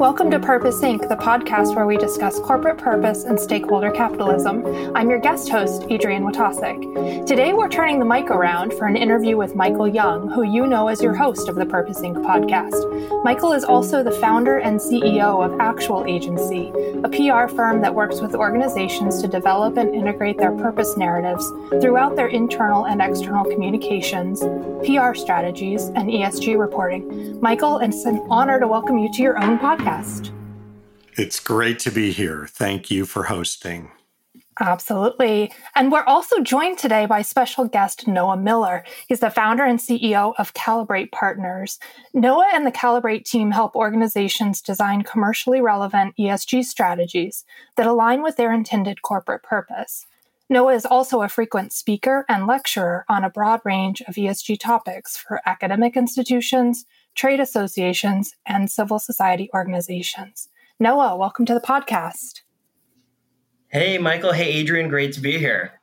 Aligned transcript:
Welcome 0.00 0.30
to 0.30 0.40
Purpose 0.40 0.80
Inc., 0.80 1.10
the 1.10 1.14
podcast 1.14 1.76
where 1.76 1.84
we 1.84 1.98
discuss 1.98 2.40
corporate 2.40 2.78
purpose 2.78 3.24
and 3.24 3.38
stakeholder 3.38 3.90
capitalism. 3.90 4.64
I'm 4.96 5.10
your 5.10 5.18
guest 5.18 5.50
host, 5.50 5.82
Adrienne 5.90 6.24
Watasek. 6.24 7.26
Today, 7.26 7.52
we're 7.52 7.68
turning 7.68 7.98
the 7.98 8.06
mic 8.06 8.30
around 8.30 8.72
for 8.72 8.86
an 8.86 8.96
interview 8.96 9.36
with 9.36 9.54
Michael 9.54 9.86
Young, 9.86 10.30
who 10.30 10.42
you 10.42 10.66
know 10.66 10.88
as 10.88 11.02
your 11.02 11.14
host 11.14 11.50
of 11.50 11.54
the 11.54 11.66
Purpose 11.66 12.00
Inc. 12.00 12.14
podcast. 12.24 13.22
Michael 13.24 13.52
is 13.52 13.62
also 13.62 14.02
the 14.02 14.10
founder 14.10 14.56
and 14.56 14.80
CEO 14.80 15.44
of 15.44 15.60
Actual 15.60 16.06
Agency, 16.06 16.72
a 17.04 17.08
PR 17.10 17.54
firm 17.54 17.82
that 17.82 17.94
works 17.94 18.22
with 18.22 18.34
organizations 18.34 19.20
to 19.20 19.28
develop 19.28 19.76
and 19.76 19.94
integrate 19.94 20.38
their 20.38 20.52
purpose 20.52 20.96
narratives 20.96 21.46
throughout 21.82 22.16
their 22.16 22.28
internal 22.28 22.86
and 22.86 23.02
external 23.02 23.44
communications, 23.44 24.40
PR 24.84 25.14
strategies, 25.14 25.88
and 25.88 26.08
ESG 26.08 26.58
reporting. 26.58 27.40
Michael, 27.40 27.78
it's 27.78 28.04
an 28.04 28.18
honor 28.30 28.60
to 28.60 28.66
welcome 28.66 28.98
you 28.98 29.12
to 29.12 29.22
your 29.22 29.42
own 29.42 29.58
podcast. 29.58 30.30
It's 31.14 31.40
great 31.40 31.78
to 31.80 31.90
be 31.90 32.12
here. 32.12 32.46
Thank 32.48 32.90
you 32.90 33.04
for 33.04 33.24
hosting. 33.24 33.90
Absolutely. 34.60 35.50
And 35.74 35.90
we're 35.90 36.04
also 36.04 36.40
joined 36.40 36.76
today 36.76 37.06
by 37.06 37.22
special 37.22 37.64
guest 37.64 38.06
Noah 38.06 38.36
Miller. 38.36 38.84
He's 39.08 39.20
the 39.20 39.30
founder 39.30 39.64
and 39.64 39.78
CEO 39.78 40.34
of 40.38 40.52
Calibrate 40.52 41.12
Partners. 41.12 41.78
Noah 42.12 42.50
and 42.52 42.66
the 42.66 42.72
Calibrate 42.72 43.24
team 43.24 43.52
help 43.52 43.74
organizations 43.74 44.60
design 44.60 45.02
commercially 45.02 45.62
relevant 45.62 46.14
ESG 46.18 46.64
strategies 46.64 47.44
that 47.76 47.86
align 47.86 48.22
with 48.22 48.36
their 48.36 48.52
intended 48.52 49.00
corporate 49.00 49.42
purpose. 49.42 50.06
Noah 50.52 50.74
is 50.74 50.84
also 50.84 51.22
a 51.22 51.28
frequent 51.28 51.72
speaker 51.72 52.24
and 52.28 52.44
lecturer 52.44 53.04
on 53.08 53.22
a 53.22 53.30
broad 53.30 53.60
range 53.64 54.02
of 54.08 54.16
ESG 54.16 54.58
topics 54.58 55.16
for 55.16 55.40
academic 55.46 55.96
institutions, 55.96 56.86
trade 57.14 57.38
associations, 57.38 58.34
and 58.44 58.68
civil 58.68 58.98
society 58.98 59.48
organizations. 59.54 60.48
Noah, 60.80 61.16
welcome 61.16 61.46
to 61.46 61.54
the 61.54 61.60
podcast. 61.60 62.40
Hey, 63.68 63.96
Michael. 63.98 64.32
Hey, 64.32 64.50
Adrian. 64.54 64.88
Great 64.88 65.12
to 65.12 65.20
be 65.20 65.38
here. 65.38 65.79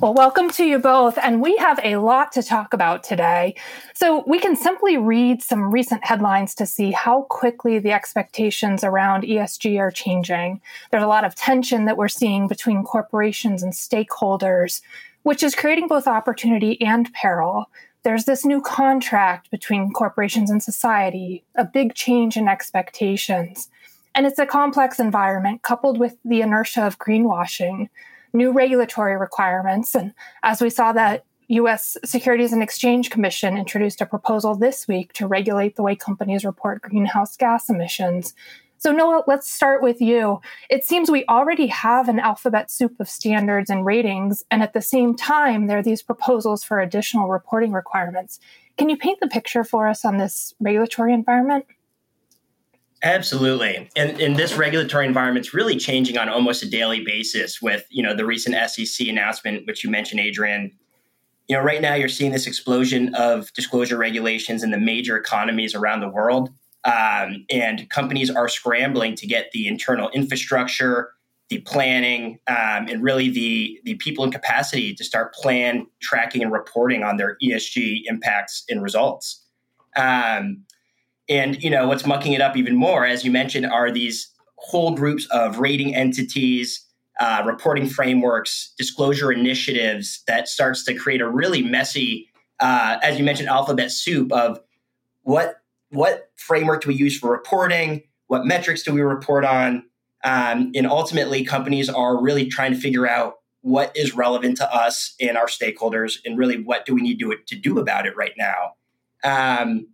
Well, 0.00 0.14
welcome 0.14 0.50
to 0.50 0.64
you 0.64 0.78
both. 0.78 1.18
And 1.18 1.40
we 1.40 1.56
have 1.56 1.80
a 1.82 1.96
lot 1.96 2.32
to 2.32 2.42
talk 2.42 2.72
about 2.72 3.02
today. 3.02 3.54
So 3.94 4.24
we 4.26 4.38
can 4.38 4.56
simply 4.56 4.96
read 4.96 5.42
some 5.42 5.70
recent 5.72 6.04
headlines 6.04 6.54
to 6.56 6.66
see 6.66 6.92
how 6.92 7.22
quickly 7.30 7.78
the 7.78 7.92
expectations 7.92 8.84
around 8.84 9.24
ESG 9.24 9.78
are 9.78 9.90
changing. 9.90 10.60
There's 10.90 11.02
a 11.02 11.08
lot 11.08 11.24
of 11.24 11.34
tension 11.34 11.84
that 11.86 11.96
we're 11.96 12.08
seeing 12.08 12.48
between 12.48 12.84
corporations 12.84 13.62
and 13.62 13.72
stakeholders, 13.72 14.82
which 15.22 15.42
is 15.42 15.54
creating 15.54 15.88
both 15.88 16.06
opportunity 16.06 16.80
and 16.80 17.12
peril 17.12 17.68
there's 18.04 18.24
this 18.24 18.44
new 18.44 18.60
contract 18.60 19.50
between 19.50 19.92
corporations 19.92 20.50
and 20.50 20.62
society, 20.62 21.44
a 21.54 21.64
big 21.64 21.94
change 21.94 22.36
in 22.36 22.48
expectations. 22.48 23.68
And 24.14 24.26
it's 24.26 24.38
a 24.38 24.46
complex 24.46 24.98
environment 24.98 25.62
coupled 25.62 25.98
with 25.98 26.16
the 26.24 26.40
inertia 26.40 26.86
of 26.86 26.98
greenwashing, 26.98 27.88
new 28.32 28.52
regulatory 28.52 29.16
requirements. 29.16 29.94
And 29.94 30.12
as 30.42 30.60
we 30.60 30.70
saw, 30.70 30.92
that 30.92 31.24
US 31.48 31.96
Securities 32.04 32.52
and 32.52 32.62
Exchange 32.62 33.10
Commission 33.10 33.56
introduced 33.56 34.00
a 34.00 34.06
proposal 34.06 34.54
this 34.54 34.86
week 34.86 35.12
to 35.14 35.26
regulate 35.26 35.76
the 35.76 35.82
way 35.82 35.96
companies 35.96 36.44
report 36.44 36.82
greenhouse 36.82 37.36
gas 37.36 37.70
emissions. 37.70 38.34
So, 38.80 38.92
Noah, 38.92 39.24
let's 39.26 39.50
start 39.50 39.82
with 39.82 40.00
you. 40.00 40.40
It 40.70 40.84
seems 40.84 41.10
we 41.10 41.24
already 41.28 41.66
have 41.66 42.08
an 42.08 42.20
alphabet 42.20 42.70
soup 42.70 43.00
of 43.00 43.08
standards 43.08 43.70
and 43.70 43.84
ratings, 43.84 44.44
and 44.52 44.62
at 44.62 44.72
the 44.72 44.80
same 44.80 45.16
time, 45.16 45.66
there 45.66 45.78
are 45.78 45.82
these 45.82 46.02
proposals 46.02 46.62
for 46.62 46.78
additional 46.78 47.28
reporting 47.28 47.72
requirements. 47.72 48.38
Can 48.76 48.88
you 48.88 48.96
paint 48.96 49.18
the 49.20 49.26
picture 49.26 49.64
for 49.64 49.88
us 49.88 50.04
on 50.04 50.18
this 50.18 50.54
regulatory 50.60 51.12
environment? 51.12 51.66
Absolutely. 53.02 53.88
And, 53.94 54.20
and 54.20 54.36
this 54.36 54.54
regulatory 54.54 55.06
environment 55.06 55.46
is 55.46 55.54
really 55.54 55.76
changing 55.76 56.18
on 56.18 56.28
almost 56.28 56.62
a 56.62 56.68
daily 56.68 57.04
basis 57.04 57.62
with, 57.62 57.86
you 57.90 58.02
know, 58.02 58.14
the 58.14 58.26
recent 58.26 58.56
SEC 58.70 59.06
announcement, 59.06 59.66
which 59.66 59.84
you 59.84 59.90
mentioned, 59.90 60.20
Adrian. 60.20 60.72
You 61.46 61.56
know, 61.56 61.62
right 61.62 61.80
now 61.80 61.94
you're 61.94 62.08
seeing 62.08 62.32
this 62.32 62.46
explosion 62.46 63.14
of 63.14 63.52
disclosure 63.52 63.96
regulations 63.96 64.62
in 64.62 64.70
the 64.70 64.78
major 64.78 65.16
economies 65.16 65.74
around 65.74 66.00
the 66.00 66.08
world. 66.08 66.50
Um, 66.84 67.44
and 67.50 67.88
companies 67.90 68.30
are 68.30 68.48
scrambling 68.48 69.14
to 69.16 69.26
get 69.26 69.50
the 69.52 69.68
internal 69.68 70.10
infrastructure, 70.10 71.12
the 71.50 71.58
planning, 71.60 72.38
um, 72.48 72.88
and 72.88 73.02
really 73.02 73.30
the, 73.30 73.80
the 73.84 73.94
people 73.94 74.24
and 74.24 74.32
capacity 74.32 74.94
to 74.94 75.04
start 75.04 75.34
plan, 75.34 75.86
tracking, 76.02 76.42
and 76.42 76.52
reporting 76.52 77.04
on 77.04 77.16
their 77.16 77.36
ESG 77.42 78.02
impacts 78.06 78.64
and 78.68 78.82
results. 78.82 79.44
Um, 79.96 80.64
and 81.28 81.62
you 81.62 81.70
know 81.70 81.86
what's 81.86 82.06
mucking 82.06 82.32
it 82.32 82.40
up 82.40 82.56
even 82.56 82.74
more, 82.74 83.04
as 83.04 83.24
you 83.24 83.30
mentioned, 83.30 83.66
are 83.66 83.90
these 83.90 84.30
whole 84.56 84.94
groups 84.94 85.26
of 85.30 85.58
rating 85.58 85.94
entities, 85.94 86.84
uh, 87.20 87.42
reporting 87.46 87.86
frameworks, 87.88 88.72
disclosure 88.76 89.30
initiatives 89.32 90.22
that 90.26 90.48
starts 90.48 90.84
to 90.84 90.94
create 90.94 91.20
a 91.20 91.28
really 91.28 91.62
messy, 91.62 92.28
uh, 92.60 92.98
as 93.02 93.18
you 93.18 93.24
mentioned, 93.24 93.48
alphabet 93.48 93.90
soup 93.90 94.32
of 94.32 94.60
what 95.22 95.62
what 95.90 96.30
framework 96.36 96.82
do 96.82 96.88
we 96.88 96.94
use 96.94 97.18
for 97.18 97.30
reporting? 97.30 98.02
What 98.26 98.44
metrics 98.44 98.82
do 98.82 98.92
we 98.92 99.00
report 99.00 99.44
on? 99.44 99.84
Um, 100.24 100.72
and 100.74 100.86
ultimately, 100.86 101.44
companies 101.44 101.88
are 101.88 102.20
really 102.20 102.46
trying 102.46 102.72
to 102.72 102.78
figure 102.78 103.08
out 103.08 103.36
what 103.62 103.92
is 103.96 104.14
relevant 104.14 104.56
to 104.58 104.74
us 104.74 105.14
and 105.20 105.36
our 105.36 105.46
stakeholders, 105.46 106.18
and 106.24 106.38
really 106.38 106.62
what 106.62 106.86
do 106.86 106.94
we 106.94 107.00
need 107.00 107.18
to, 107.20 107.34
to 107.46 107.56
do 107.56 107.78
about 107.78 108.06
it 108.06 108.16
right 108.16 108.34
now. 108.36 108.74
Um, 109.24 109.86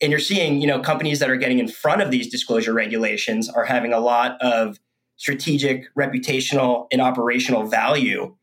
and 0.00 0.10
you're 0.10 0.20
seeing, 0.20 0.60
you 0.60 0.66
know, 0.66 0.80
companies 0.80 1.18
that 1.20 1.30
are 1.30 1.36
getting 1.36 1.58
in 1.58 1.68
front 1.68 2.02
of 2.02 2.10
these 2.10 2.30
disclosure 2.30 2.72
regulations 2.72 3.48
are 3.48 3.64
having 3.64 3.92
a 3.92 4.00
lot 4.00 4.40
of 4.42 4.78
strategic, 5.16 5.92
reputational, 5.94 6.86
and 6.92 7.00
operational 7.00 7.64
value. 7.64 8.34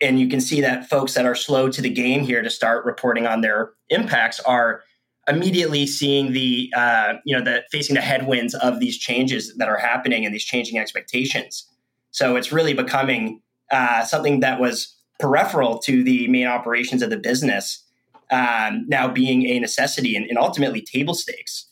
And 0.00 0.18
you 0.20 0.28
can 0.28 0.40
see 0.40 0.60
that 0.60 0.88
folks 0.88 1.14
that 1.14 1.26
are 1.26 1.34
slow 1.34 1.68
to 1.70 1.82
the 1.82 1.90
game 1.90 2.22
here 2.22 2.42
to 2.42 2.50
start 2.50 2.84
reporting 2.84 3.26
on 3.26 3.40
their 3.40 3.72
impacts 3.88 4.40
are 4.40 4.82
immediately 5.28 5.86
seeing 5.86 6.32
the 6.32 6.72
uh, 6.76 7.14
you 7.24 7.36
know 7.36 7.44
the 7.44 7.62
facing 7.70 7.94
the 7.94 8.00
headwinds 8.00 8.54
of 8.54 8.80
these 8.80 8.98
changes 8.98 9.54
that 9.56 9.68
are 9.68 9.78
happening 9.78 10.24
and 10.24 10.34
these 10.34 10.44
changing 10.44 10.78
expectations. 10.78 11.68
So 12.10 12.36
it's 12.36 12.52
really 12.52 12.74
becoming 12.74 13.40
uh, 13.70 14.04
something 14.04 14.40
that 14.40 14.60
was 14.60 14.96
peripheral 15.20 15.78
to 15.78 16.02
the 16.02 16.26
main 16.28 16.46
operations 16.46 17.02
of 17.02 17.10
the 17.10 17.16
business 17.16 17.81
um, 18.32 18.84
now 18.88 19.06
being 19.06 19.46
a 19.46 19.60
necessity 19.60 20.16
and, 20.16 20.26
and 20.26 20.38
ultimately 20.38 20.80
table 20.80 21.14
stakes. 21.14 21.66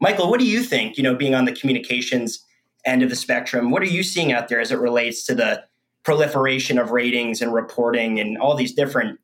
Michael, 0.00 0.30
what 0.30 0.40
do 0.40 0.46
you 0.46 0.62
think? 0.62 0.96
You 0.96 1.02
know, 1.02 1.14
being 1.14 1.34
on 1.34 1.44
the 1.44 1.52
communications 1.52 2.42
end 2.84 3.02
of 3.02 3.10
the 3.10 3.16
spectrum, 3.16 3.70
what 3.70 3.82
are 3.82 3.86
you 3.86 4.02
seeing 4.02 4.32
out 4.32 4.48
there 4.48 4.60
as 4.60 4.70
it 4.70 4.78
relates 4.78 5.24
to 5.26 5.34
the 5.34 5.64
proliferation 6.04 6.78
of 6.78 6.92
ratings 6.92 7.42
and 7.42 7.52
reporting 7.52 8.20
and 8.20 8.38
all 8.38 8.54
these 8.54 8.72
different 8.72 9.18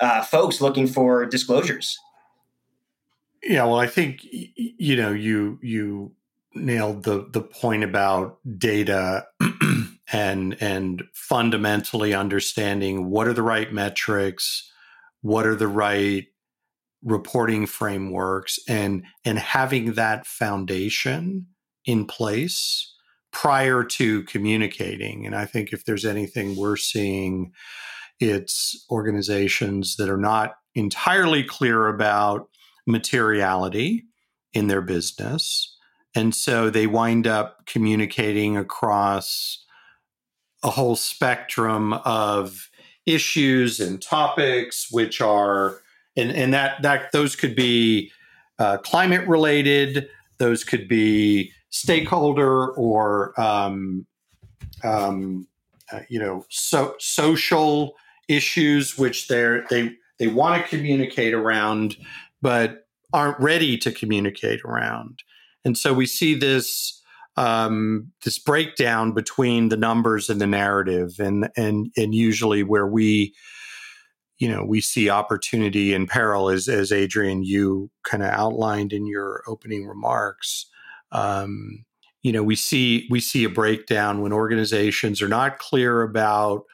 uh, 0.00 0.22
folks 0.22 0.60
looking 0.60 0.86
for 0.86 1.24
disclosures? 1.24 1.98
Yeah, 3.42 3.64
well, 3.64 3.78
I 3.78 3.86
think 3.86 4.20
you 4.22 4.96
know 4.96 5.12
you 5.12 5.58
you 5.62 6.12
nailed 6.54 7.04
the 7.04 7.28
the 7.30 7.40
point 7.40 7.84
about 7.84 8.38
data 8.58 9.26
and 10.12 10.56
and 10.60 11.04
fundamentally 11.14 12.12
understanding 12.12 13.08
what 13.08 13.28
are 13.28 13.32
the 13.32 13.42
right 13.42 13.72
metrics, 13.72 14.70
what 15.26 15.46
are 15.46 15.56
the 15.56 15.68
right 15.68 16.26
reporting 17.02 17.66
frameworks 17.66 18.58
and 18.68 19.04
and 19.24 19.38
having 19.38 19.92
that 19.94 20.26
foundation 20.26 21.46
in 21.84 22.04
place 22.06 22.92
prior 23.32 23.84
to 23.84 24.22
communicating 24.24 25.26
and 25.26 25.34
i 25.34 25.44
think 25.44 25.72
if 25.72 25.84
there's 25.84 26.04
anything 26.04 26.56
we're 26.56 26.76
seeing 26.76 27.52
it's 28.18 28.84
organizations 28.90 29.96
that 29.96 30.08
are 30.08 30.16
not 30.16 30.54
entirely 30.74 31.42
clear 31.42 31.88
about 31.88 32.48
materiality 32.86 34.04
in 34.52 34.68
their 34.68 34.80
business. 34.80 35.76
And 36.14 36.34
so 36.34 36.70
they 36.70 36.86
wind 36.86 37.26
up 37.26 37.66
communicating 37.66 38.56
across 38.56 39.64
a 40.62 40.70
whole 40.70 40.96
spectrum 40.96 41.92
of 41.92 42.70
issues 43.06 43.80
and 43.80 44.02
topics, 44.02 44.88
which 44.90 45.20
are, 45.20 45.80
and, 46.16 46.30
and 46.32 46.52
that, 46.52 46.82
that 46.82 47.12
those 47.12 47.36
could 47.36 47.54
be 47.54 48.10
uh, 48.58 48.78
climate 48.78 49.26
related, 49.28 50.08
those 50.38 50.64
could 50.64 50.88
be 50.88 51.52
stakeholder 51.70 52.70
or, 52.72 53.38
um, 53.40 54.06
um, 54.84 55.46
uh, 55.92 56.00
you 56.08 56.18
know, 56.18 56.44
so, 56.50 56.94
social 56.98 57.94
issues, 58.28 58.98
which 58.98 59.28
they're, 59.28 59.64
they, 59.70 59.92
they 60.18 60.26
want 60.26 60.62
to 60.62 60.68
communicate 60.68 61.32
around 61.32 61.96
but 62.42 62.86
aren't 63.12 63.38
ready 63.40 63.78
to 63.78 63.92
communicate 63.92 64.62
around. 64.64 65.22
And 65.64 65.76
so 65.76 65.92
we 65.94 66.06
see 66.06 66.34
this 66.34 67.02
um, 67.36 68.12
this 68.24 68.38
breakdown 68.38 69.12
between 69.12 69.68
the 69.68 69.76
numbers 69.76 70.30
and 70.30 70.40
the 70.40 70.46
narrative, 70.46 71.16
and 71.18 71.48
and 71.56 71.90
and 71.96 72.14
usually 72.14 72.62
where 72.62 72.86
we 72.86 73.34
you 74.38 74.48
know 74.48 74.64
we 74.64 74.80
see 74.80 75.10
opportunity 75.10 75.94
and 75.94 76.08
peril 76.08 76.48
as 76.50 76.68
as 76.68 76.92
Adrian 76.92 77.44
you 77.44 77.90
kind 78.04 78.22
of 78.22 78.30
outlined 78.30 78.92
in 78.92 79.06
your 79.06 79.42
opening 79.46 79.86
remarks 79.86 80.66
Um, 81.12 81.84
you 82.22 82.32
know, 82.32 82.42
we 82.42 82.56
see 82.56 83.06
we 83.10 83.20
see 83.20 83.44
a 83.44 83.48
breakdown 83.48 84.20
when 84.20 84.32
organizations 84.32 85.22
are 85.22 85.28
not 85.28 85.58
clear 85.58 86.02
about 86.02 86.64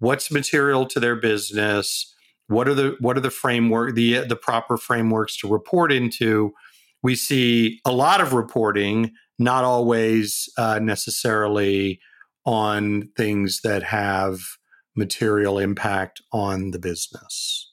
what's 0.00 0.30
material 0.32 0.86
to 0.86 0.98
their 0.98 1.14
business, 1.14 2.12
what 2.48 2.66
are 2.66 2.74
the 2.74 2.96
what 2.98 3.16
are 3.16 3.20
the 3.20 3.30
framework 3.30 3.94
the 3.94 4.24
the 4.26 4.36
proper 4.36 4.76
frameworks 4.76 5.36
to 5.38 5.48
report 5.48 5.92
into. 5.92 6.52
We 7.02 7.14
see 7.16 7.80
a 7.84 7.92
lot 7.92 8.20
of 8.20 8.32
reporting, 8.32 9.12
not 9.38 9.64
always 9.64 10.48
uh, 10.56 10.78
necessarily 10.80 12.00
on 12.44 13.08
things 13.16 13.60
that 13.62 13.82
have 13.82 14.40
material 14.96 15.58
impact 15.58 16.20
on 16.32 16.70
the 16.70 16.78
business. 16.78 17.70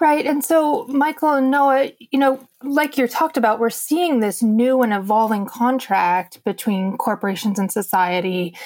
Right. 0.00 0.26
And 0.26 0.44
so, 0.44 0.86
Michael 0.86 1.32
and 1.32 1.50
Noah, 1.50 1.90
you 1.98 2.20
know, 2.20 2.46
like 2.62 2.96
you 2.96 3.08
talked 3.08 3.36
about, 3.36 3.58
we're 3.58 3.68
seeing 3.68 4.20
this 4.20 4.42
new 4.42 4.82
and 4.82 4.92
evolving 4.92 5.46
contract 5.46 6.42
between 6.44 6.96
corporations 6.96 7.58
and 7.58 7.70
society. 7.70 8.56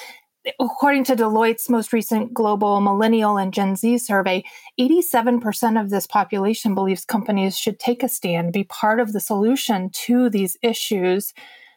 According 0.59 1.05
to 1.05 1.15
Deloitte's 1.17 1.69
most 1.69 1.93
recent 1.93 2.35
global 2.35 2.81
millennial 2.81 3.37
and 3.37 3.53
Gen 3.53 3.77
Z 3.77 3.99
survey, 3.99 4.43
87% 4.79 5.81
of 5.81 5.91
this 5.91 6.07
population 6.07 6.75
believes 6.75 7.05
companies 7.05 7.57
should 7.57 7.79
take 7.79 8.03
a 8.03 8.09
stand, 8.09 8.53
be 8.53 8.65
part 8.65 8.99
of 8.99 9.13
the 9.13 9.21
solution 9.21 9.91
to 9.91 10.29
these 10.29 10.57
issues. 10.63 11.33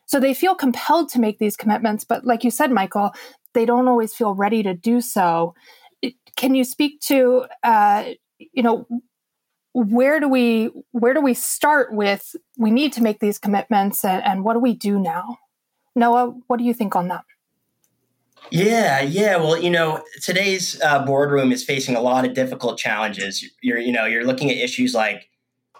So 0.08 0.20
they 0.20 0.34
feel 0.34 0.56
compelled 0.56 1.10
to 1.10 1.20
make 1.20 1.38
these 1.38 1.56
commitments. 1.56 2.04
But 2.04 2.26
like 2.26 2.44
you 2.44 2.50
said, 2.50 2.72
Michael, 2.72 3.12
they 3.54 3.66
don't 3.66 3.88
always 3.88 4.14
feel 4.16 4.34
ready 4.34 4.64
to 4.64 4.74
do 4.74 5.00
so. 5.00 5.54
Can 6.36 6.56
you 6.56 6.64
speak 6.64 7.02
to, 7.02 7.46
uh, 7.64 8.06
you 8.40 8.64
know, 8.64 8.88
where 9.74 10.20
do 10.22 10.30
we 10.30 10.72
where 10.92 11.14
do 11.14 11.22
we 11.22 11.34
start 11.34 11.94
with? 11.94 12.36
We 12.58 12.72
need 12.72 12.94
to 12.94 13.04
make 13.04 13.20
these 13.20 13.38
commitments, 13.38 14.06
and, 14.06 14.24
and 14.24 14.44
what 14.44 14.54
do 14.54 14.60
we 14.60 14.74
do 14.74 14.98
now? 14.98 15.38
Noah, 15.96 16.34
what 16.48 16.58
do 16.58 16.64
you 16.64 16.74
think 16.74 16.96
on 16.96 17.10
that? 17.10 17.26
Yeah, 18.52 19.02
yeah. 19.02 19.38
Well, 19.38 19.62
you 19.62 19.70
know, 19.70 20.04
today's 20.22 20.80
uh, 20.82 21.04
boardroom 21.06 21.52
is 21.52 21.64
facing 21.64 21.96
a 21.96 22.02
lot 22.02 22.26
of 22.26 22.34
difficult 22.34 22.78
challenges. 22.78 23.44
You're, 23.62 23.80
you 23.80 23.92
know, 23.92 24.06
you're 24.06 24.26
looking 24.26 24.50
at 24.50 24.58
issues 24.58 24.94
like 24.94 25.30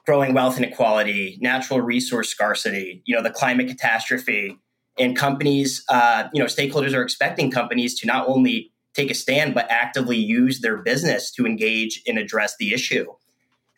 growing 0.06 0.34
wealth 0.34 0.58
inequality, 0.58 1.38
natural 1.42 1.82
resource 1.82 2.30
scarcity, 2.30 3.02
you 3.06 3.16
know, 3.16 3.24
the 3.24 3.32
climate 3.32 3.68
catastrophe, 3.68 4.58
and 4.98 5.16
companies, 5.16 5.84
uh, 5.90 6.28
you 6.34 6.40
know, 6.40 6.46
stakeholders 6.46 6.94
are 6.94 7.02
expecting 7.02 7.52
companies 7.52 8.00
to 8.00 8.08
not 8.08 8.28
only 8.28 8.72
take 8.94 9.12
a 9.12 9.14
stand 9.14 9.54
but 9.54 9.70
actively 9.70 10.18
use 10.18 10.62
their 10.62 10.78
business 10.78 11.32
to 11.32 11.46
engage 11.46 12.02
and 12.08 12.18
address 12.18 12.56
the 12.58 12.74
issue. 12.74 13.06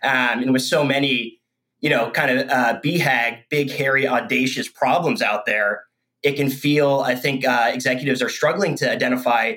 Um, 0.03 0.43
and 0.43 0.53
with 0.53 0.61
so 0.61 0.83
many, 0.83 1.39
you 1.79 1.89
know, 1.89 2.11
kind 2.11 2.39
of 2.39 2.49
uh, 2.49 2.79
BHAG, 2.83 3.43
big, 3.49 3.71
hairy, 3.71 4.07
audacious 4.07 4.67
problems 4.67 5.21
out 5.21 5.45
there, 5.45 5.86
it 6.27 6.35
can 6.35 6.49
feel. 6.49 6.99
I 7.05 7.15
think 7.15 7.47
uh, 7.47 7.71
executives 7.73 8.21
are 8.21 8.27
struggling 8.27 8.75
to 8.77 8.91
identify, 8.91 9.55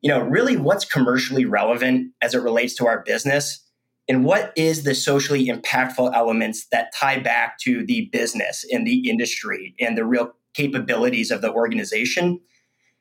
you 0.00 0.08
know, 0.08 0.20
really 0.20 0.56
what's 0.56 0.86
commercially 0.86 1.44
relevant 1.44 2.12
as 2.22 2.34
it 2.34 2.38
relates 2.38 2.74
to 2.76 2.86
our 2.86 3.02
business 3.04 3.62
and 4.08 4.24
what 4.24 4.50
is 4.56 4.84
the 4.84 4.94
socially 4.94 5.48
impactful 5.48 6.14
elements 6.14 6.68
that 6.72 6.94
tie 6.94 7.18
back 7.18 7.58
to 7.58 7.84
the 7.84 8.08
business 8.12 8.64
and 8.72 8.86
the 8.86 9.10
industry 9.10 9.74
and 9.78 9.98
the 9.98 10.06
real 10.06 10.32
capabilities 10.54 11.30
of 11.30 11.42
the 11.42 11.52
organization. 11.52 12.40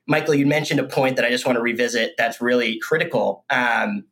Michael, 0.07 0.35
you 0.35 0.45
mentioned 0.45 0.81
a 0.81 0.83
point 0.83 1.15
that 1.15 1.23
I 1.23 1.29
just 1.29 1.45
want 1.45 1.55
to 1.55 1.61
revisit 1.61 2.15
that's 2.17 2.41
really 2.41 2.79
critical. 2.79 3.45
Um, 3.49 4.03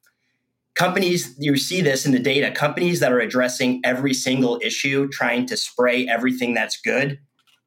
companies, 0.76 1.36
you 1.38 1.58
see 1.58 1.82
this 1.82 2.06
in 2.06 2.14
the 2.14 2.20
data, 2.20 2.52
companies 2.52 3.02
that 3.02 3.12
are 3.12 3.20
addressing 3.20 3.82
every 3.84 4.14
single 4.14 4.62
issue, 4.64 5.10
trying 5.10 5.46
to 5.48 5.58
spray 5.58 6.08
everything 6.08 6.54
that's 6.54 6.80
good, 6.80 7.20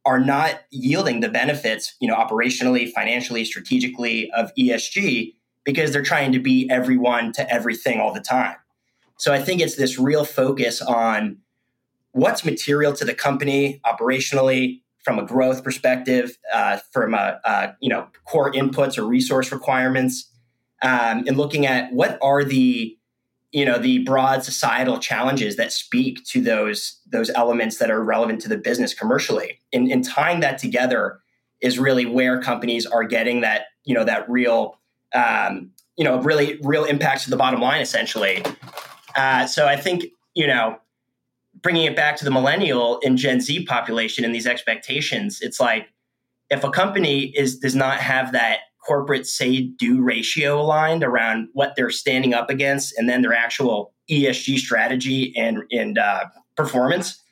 are 0.06 0.20
not 0.20 0.60
yielding 0.70 1.20
the 1.20 1.28
benefits, 1.28 1.94
you 2.00 2.06
know, 2.08 2.14
operationally, 2.14 2.90
financially, 2.90 3.44
strategically 3.44 4.30
of 4.30 4.52
ESG 4.54 5.34
because 5.64 5.92
they're 5.92 6.02
trying 6.02 6.30
to 6.30 6.38
be 6.38 6.70
everyone 6.70 7.32
to 7.32 7.52
everything 7.52 8.00
all 8.00 8.14
the 8.14 8.20
time. 8.20 8.54
So 9.18 9.34
I 9.34 9.42
think 9.42 9.60
it's 9.60 9.74
this 9.74 9.98
real 9.98 10.24
focus 10.24 10.80
on 10.80 11.38
what's 12.12 12.44
material 12.44 12.92
to 12.94 13.04
the 13.04 13.14
company 13.14 13.80
operationally, 13.84 14.80
from 15.02 15.18
a 15.18 15.24
growth 15.24 15.62
perspective, 15.62 16.38
uh, 16.52 16.78
from 16.92 17.14
a, 17.14 17.76
you 17.80 17.88
know 17.88 18.08
core 18.24 18.52
inputs 18.52 18.98
or 18.98 19.04
resource 19.04 19.50
requirements, 19.50 20.30
um, 20.82 21.24
and 21.26 21.36
looking 21.36 21.66
at 21.66 21.92
what 21.92 22.18
are 22.22 22.44
the 22.44 22.96
you 23.52 23.64
know 23.64 23.78
the 23.78 23.98
broad 23.98 24.44
societal 24.44 24.98
challenges 24.98 25.56
that 25.56 25.72
speak 25.72 26.24
to 26.24 26.40
those 26.40 27.00
those 27.06 27.30
elements 27.30 27.78
that 27.78 27.90
are 27.90 28.02
relevant 28.02 28.40
to 28.42 28.48
the 28.48 28.58
business 28.58 28.94
commercially, 28.94 29.60
and, 29.72 29.90
and 29.90 30.04
tying 30.04 30.40
that 30.40 30.58
together 30.58 31.20
is 31.60 31.78
really 31.78 32.06
where 32.06 32.40
companies 32.40 32.86
are 32.86 33.04
getting 33.04 33.40
that 33.40 33.66
you 33.84 33.94
know 33.94 34.04
that 34.04 34.28
real 34.28 34.78
um, 35.14 35.70
you 35.96 36.04
know 36.04 36.20
really 36.20 36.58
real 36.62 36.84
impacts 36.84 37.24
to 37.24 37.30
the 37.30 37.36
bottom 37.36 37.60
line 37.60 37.80
essentially. 37.80 38.42
Uh, 39.16 39.46
so 39.46 39.66
I 39.66 39.76
think 39.76 40.04
you 40.34 40.46
know 40.46 40.78
bringing 41.62 41.84
it 41.84 41.96
back 41.96 42.16
to 42.16 42.24
the 42.24 42.30
millennial 42.30 43.00
and 43.04 43.16
Gen 43.16 43.40
Z 43.40 43.64
population 43.64 44.24
and 44.24 44.34
these 44.34 44.46
expectations, 44.46 45.40
it's 45.40 45.58
like 45.58 45.88
if 46.50 46.62
a 46.64 46.70
company 46.70 47.32
is 47.36 47.58
does 47.58 47.74
not 47.74 47.98
have 47.98 48.32
that 48.32 48.58
corporate 48.86 49.26
say 49.26 49.62
do 49.62 50.02
ratio 50.02 50.60
aligned 50.60 51.02
around 51.02 51.48
what 51.52 51.74
they're 51.76 51.90
standing 51.90 52.34
up 52.34 52.50
against 52.50 52.96
and 52.96 53.08
then 53.08 53.22
their 53.22 53.34
actual 53.34 53.92
ESG 54.10 54.58
strategy 54.58 55.34
and 55.36 55.62
and 55.70 55.98
uh, 55.98 56.24
performance, 56.56 57.22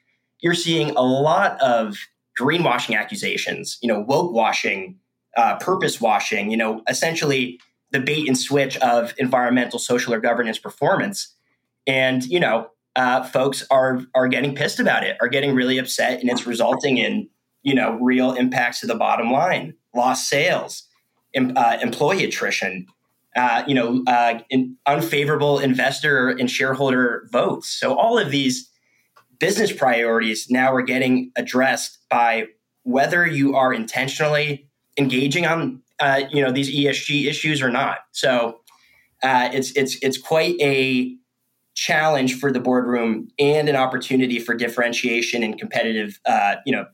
you're 0.40 0.54
seeing 0.54 0.90
a 0.90 1.02
lot 1.02 1.60
of 1.60 1.96
greenwashing 2.38 2.98
accusations, 2.98 3.78
you 3.80 3.88
know, 3.88 4.00
woke 4.00 4.32
washing, 4.32 4.98
uh, 5.36 5.56
purpose 5.56 6.00
washing, 6.00 6.50
you 6.50 6.56
know, 6.56 6.82
essentially 6.88 7.60
the 7.92 8.00
bait 8.00 8.26
and 8.26 8.36
switch 8.36 8.76
of 8.78 9.14
environmental, 9.18 9.78
social, 9.78 10.12
or 10.12 10.20
governance 10.20 10.58
performance. 10.58 11.34
And 11.86 12.24
you 12.24 12.40
know, 12.40 12.68
uh, 12.96 13.22
folks 13.24 13.64
are 13.70 14.02
are 14.14 14.28
getting 14.28 14.54
pissed 14.54 14.80
about 14.80 15.04
it, 15.04 15.16
are 15.20 15.28
getting 15.28 15.54
really 15.54 15.78
upset, 15.78 16.20
and 16.20 16.30
it's 16.30 16.46
resulting 16.46 16.98
in 16.98 17.28
you 17.62 17.74
know 17.74 17.98
real 18.00 18.32
impacts 18.32 18.80
to 18.80 18.86
the 18.86 18.94
bottom 18.94 19.30
line, 19.30 19.74
lost 19.94 20.28
sales, 20.28 20.88
uh, 21.36 21.78
employee 21.82 22.24
attrition, 22.24 22.86
uh, 23.36 23.64
you 23.66 23.74
know, 23.74 24.02
uh, 24.06 24.40
in 24.50 24.76
unfavorable 24.86 25.58
investor 25.58 26.28
and 26.28 26.50
shareholder 26.50 27.28
votes. 27.32 27.68
So 27.68 27.96
all 27.96 28.18
of 28.18 28.30
these 28.30 28.70
business 29.38 29.72
priorities 29.72 30.48
now 30.50 30.72
are 30.72 30.82
getting 30.82 31.32
addressed 31.36 31.98
by 32.08 32.46
whether 32.84 33.26
you 33.26 33.56
are 33.56 33.72
intentionally 33.72 34.68
engaging 34.96 35.46
on 35.46 35.82
uh, 36.00 36.22
you 36.30 36.42
know 36.42 36.52
these 36.52 36.70
ESG 36.70 37.26
issues 37.26 37.62
or 37.62 37.70
not. 37.70 37.98
So 38.12 38.60
uh, 39.22 39.48
it's 39.52 39.72
it's 39.72 39.96
it's 40.02 40.18
quite 40.18 40.54
a 40.60 41.16
challenge 41.74 42.38
for 42.38 42.52
the 42.52 42.60
boardroom 42.60 43.28
and 43.38 43.68
an 43.68 43.74
opportunity 43.74 44.38
for 44.38 44.54
differentiation 44.54 45.42
and 45.42 45.58
competitive, 45.58 46.20
uh, 46.24 46.56
you 46.64 46.72
know, 46.72 46.86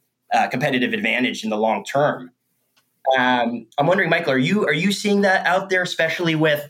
competitive 0.50 0.94
advantage 0.94 1.44
in 1.44 1.50
the 1.50 1.58
long 1.58 1.84
term. 1.84 2.30
Um, 3.16 3.66
I'm 3.78 3.86
wondering, 3.86 4.10
Michael, 4.10 4.32
are 4.32 4.38
you 4.38 4.66
are 4.66 4.72
you 4.72 4.92
seeing 4.92 5.22
that 5.22 5.46
out 5.46 5.70
there, 5.70 5.82
especially 5.82 6.34
with 6.34 6.68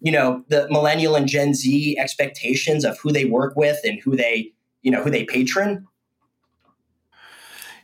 you 0.00 0.12
know 0.12 0.44
the 0.48 0.68
millennial 0.70 1.14
and 1.14 1.28
Gen 1.28 1.54
Z 1.54 1.96
expectations 1.98 2.84
of 2.84 2.98
who 2.98 3.12
they 3.12 3.24
work 3.24 3.54
with 3.56 3.78
and 3.84 4.00
who 4.00 4.16
they 4.16 4.52
you 4.82 4.90
know 4.90 5.02
who 5.02 5.10
they 5.10 5.24
patron? 5.24 5.86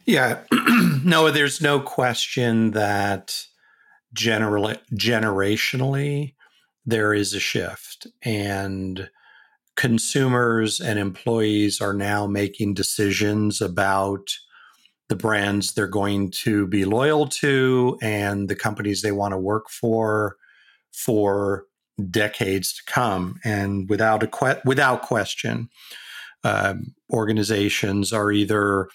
Yeah, 0.07 0.41
no, 1.05 1.31
there's 1.31 1.61
no 1.61 1.81
question 1.81 2.73
that 2.73 3.47
generally 4.13 4.77
generationally 4.93 6.35
there 6.87 7.15
is 7.15 7.35
a 7.35 7.41
shift 7.41 8.07
and 8.23 9.11
consumers 9.77 10.81
and 10.81 10.99
employees 10.99 11.81
are 11.81 11.95
now 11.95 12.27
making 12.27 12.75
decisions 12.75 13.61
about 13.61 14.31
the 15.09 15.17
brands 15.17 15.75
they're 15.75 15.87
going 15.87 16.31
to 16.31 16.67
be 16.67 16.85
loyal 16.85 17.27
to 17.27 17.99
and 18.01 18.49
the 18.49 18.57
companies 18.57 19.03
they 19.03 19.13
want 19.13 19.33
to 19.33 19.39
work 19.39 19.69
for 19.69 20.37
for 20.93 21.67
decades 22.11 22.73
to 22.73 22.83
come 22.87 23.39
and 23.45 23.89
without 23.89 24.23
a 24.23 24.27
que- 24.27 24.61
without 24.65 25.03
question 25.03 25.69
um, 26.43 26.95
organizations 27.13 28.13
are 28.13 28.33
either 28.33 28.89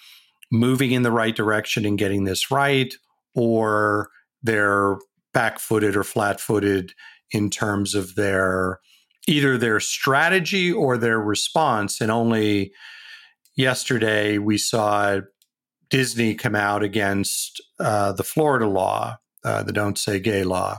moving 0.52 0.92
in 0.92 1.02
the 1.02 1.12
right 1.12 1.36
direction 1.36 1.84
and 1.84 1.98
getting 1.98 2.24
this 2.24 2.50
right 2.50 2.94
or 3.34 4.08
they're 4.42 4.98
back-footed 5.32 5.96
or 5.96 6.04
flat-footed 6.04 6.92
in 7.32 7.50
terms 7.50 7.94
of 7.94 8.14
their 8.16 8.80
either 9.28 9.56
their 9.58 9.80
strategy 9.80 10.72
or 10.72 10.96
their 10.96 11.20
response. 11.20 12.00
And 12.00 12.10
only 12.10 12.72
yesterday 13.56 14.38
we 14.38 14.58
saw 14.58 15.20
Disney 15.90 16.34
come 16.34 16.54
out 16.54 16.82
against 16.82 17.60
uh, 17.78 18.12
the 18.12 18.24
Florida 18.24 18.66
law, 18.66 19.18
uh, 19.44 19.62
the 19.62 19.72
Don't 19.72 19.98
Say 19.98 20.20
Gay 20.20 20.44
law, 20.44 20.78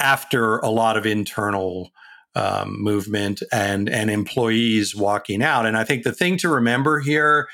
after 0.00 0.58
a 0.58 0.70
lot 0.70 0.96
of 0.96 1.06
internal 1.06 1.90
um, 2.34 2.80
movement 2.82 3.42
and 3.52 3.88
and 3.88 4.10
employees 4.10 4.94
walking 4.94 5.42
out. 5.42 5.66
And 5.66 5.76
I 5.76 5.84
think 5.84 6.04
the 6.04 6.12
thing 6.12 6.36
to 6.38 6.48
remember 6.48 7.00
here 7.00 7.48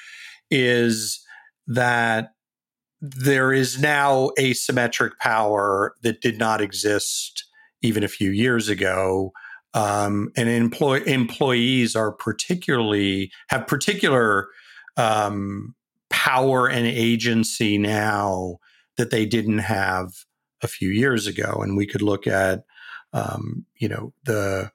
is 0.50 1.24
that 1.66 2.32
there 3.00 3.52
is 3.52 3.80
now 3.80 4.30
asymmetric 4.38 5.12
power 5.18 5.94
that 6.02 6.20
did 6.20 6.38
not 6.38 6.60
exist 6.60 7.44
even 7.82 8.02
a 8.02 8.08
few 8.08 8.30
years 8.30 8.68
ago. 8.68 9.32
Um, 9.74 10.30
and 10.36 10.48
employ- 10.48 11.02
employees 11.02 11.94
are 11.94 12.10
particularly 12.10 13.30
have 13.48 13.66
particular 13.66 14.48
um, 14.96 15.74
power 16.10 16.68
and 16.68 16.86
agency 16.86 17.78
now 17.78 18.58
that 18.96 19.10
they 19.10 19.26
didn't 19.26 19.58
have 19.58 20.12
a 20.62 20.68
few 20.68 20.88
years 20.88 21.26
ago. 21.26 21.60
And 21.62 21.76
we 21.76 21.86
could 21.86 22.02
look 22.02 22.26
at, 22.26 22.64
um, 23.12 23.64
you 23.76 23.88
know, 23.88 24.12
the 24.24 24.70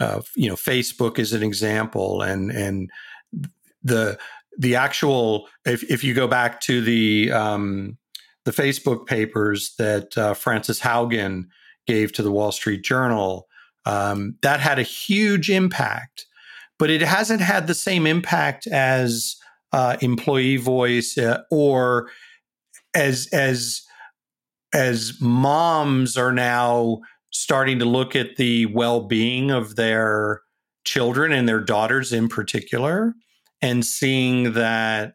uh, 0.00 0.22
you 0.34 0.48
know 0.48 0.56
Facebook 0.56 1.18
is 1.18 1.32
an 1.32 1.42
example, 1.42 2.22
and 2.22 2.50
and 2.50 2.90
the 3.82 4.18
the 4.58 4.76
actual 4.76 5.48
if, 5.64 5.82
if 5.90 6.02
you 6.02 6.14
go 6.14 6.26
back 6.26 6.60
to 6.62 6.80
the 6.80 7.30
um, 7.32 7.98
the 8.44 8.50
Facebook 8.50 9.06
papers 9.06 9.74
that 9.78 10.16
uh, 10.18 10.34
Frances 10.34 10.80
Haugen 10.80 11.44
gave 11.86 12.12
to 12.12 12.22
the 12.22 12.32
Wall 12.32 12.52
Street 12.52 12.82
Journal, 12.82 13.48
um, 13.86 14.36
that 14.42 14.60
had 14.60 14.78
a 14.78 14.84
huge 14.84 15.50
impact, 15.50 16.26
but 16.78 16.90
it 16.90 17.02
hasn't 17.02 17.40
had 17.40 17.66
the 17.66 17.74
same 17.74 18.06
impact 18.06 18.66
as 18.66 19.36
uh, 19.72 19.96
employee 20.00 20.56
voice 20.56 21.16
uh, 21.18 21.42
or 21.50 22.10
as 22.94 23.28
as 23.32 23.82
as 24.74 25.20
moms 25.20 26.16
are 26.16 26.32
now 26.32 27.00
starting 27.30 27.78
to 27.78 27.84
look 27.84 28.14
at 28.14 28.36
the 28.36 28.66
well-being 28.66 29.50
of 29.50 29.76
their 29.76 30.42
children 30.84 31.32
and 31.32 31.48
their 31.48 31.60
daughters 31.60 32.12
in 32.12 32.28
particular 32.28 33.14
and 33.60 33.84
seeing 33.86 34.52
that 34.52 35.14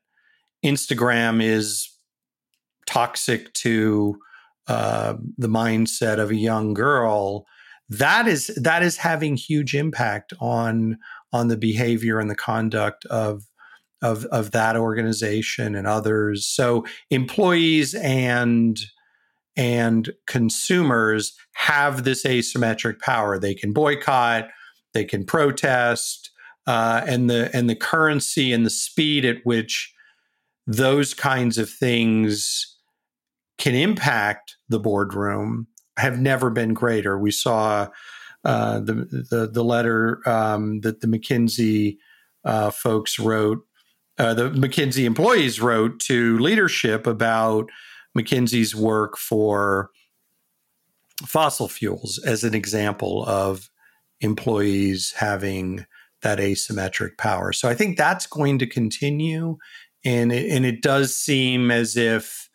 Instagram 0.65 1.43
is 1.43 1.91
toxic 2.87 3.53
to 3.53 4.17
uh, 4.67 5.15
the 5.37 5.47
mindset 5.47 6.17
of 6.19 6.31
a 6.31 6.35
young 6.35 6.73
girl, 6.73 7.45
that 7.89 8.27
is 8.27 8.47
that 8.61 8.83
is 8.83 8.97
having 8.97 9.37
huge 9.37 9.75
impact 9.75 10.33
on 10.39 10.97
on 11.31 11.47
the 11.47 11.57
behavior 11.57 12.19
and 12.19 12.29
the 12.29 12.35
conduct 12.35 13.05
of 13.05 13.43
of 14.01 14.25
of 14.25 14.51
that 14.51 14.75
organization 14.75 15.75
and 15.75 15.88
others. 15.88 16.48
So 16.48 16.86
employees 17.10 17.94
and 17.96 18.80
and 19.56 20.12
consumers 20.27 21.34
have 21.54 22.04
this 22.04 22.24
asymmetric 22.24 23.00
power. 23.00 23.39
They 23.39 23.56
can 23.56 23.74
boycott, 23.74 24.50
they 24.94 25.04
can 25.04 25.25
protest, 25.25 26.30
uh, 26.68 27.01
and 27.08 27.30
the 27.30 27.50
and 27.54 27.70
the 27.70 27.75
currency 27.75 28.54
and 28.54 28.66
the 28.66 28.70
speed 28.70 29.25
at 29.25 29.38
which 29.44 29.94
those 30.68 31.13
kinds 31.13 31.58
of 31.58 31.70
things 31.70 32.75
can 33.58 33.74
impact 33.74 34.58
the 34.70 34.80
boardroom 34.80 35.68
have 35.98 36.20
never 36.20 36.50
been 36.50 36.74
greater. 36.74 37.18
We 37.18 37.32
saw 37.32 37.88
uh, 38.44 38.80
the, 38.80 38.94
the, 39.30 39.50
the 39.51 39.63
letter 39.63 40.22
um, 40.27 40.82
that 40.82 41.01
the 41.01 41.08
McKinsey 41.08 41.98
uh, 42.46 42.70
folks 42.70 43.18
wrote, 43.18 43.66
uh, 44.17 44.33
the 44.33 44.50
McKinsey 44.51 45.05
employees 45.05 45.62
wrote 45.62 46.00
to 46.01 46.38
leadership 46.39 47.05
about 47.05 47.69
McKinsey's 48.17 48.75
work 48.75 49.17
for 49.17 49.91
fossil 51.25 51.67
fuels 51.67 52.19
as 52.25 52.43
an 52.43 52.53
example 52.53 53.25
of 53.25 53.69
employees 54.21 55.13
having 55.17 55.86
that 56.24 56.39
asymmetric 56.39 57.17
power. 57.17 57.53
So 57.53 57.69
I 57.69 57.75
think 57.75 57.97
that's 57.97 58.25
going 58.25 58.59
to 58.59 58.67
continue, 58.67 59.57
and 60.03 60.31
it, 60.31 60.51
and 60.51 60.65
it 60.65 60.81
does 60.81 61.15
seem 61.15 61.69
as 61.69 61.95
if 61.95 62.50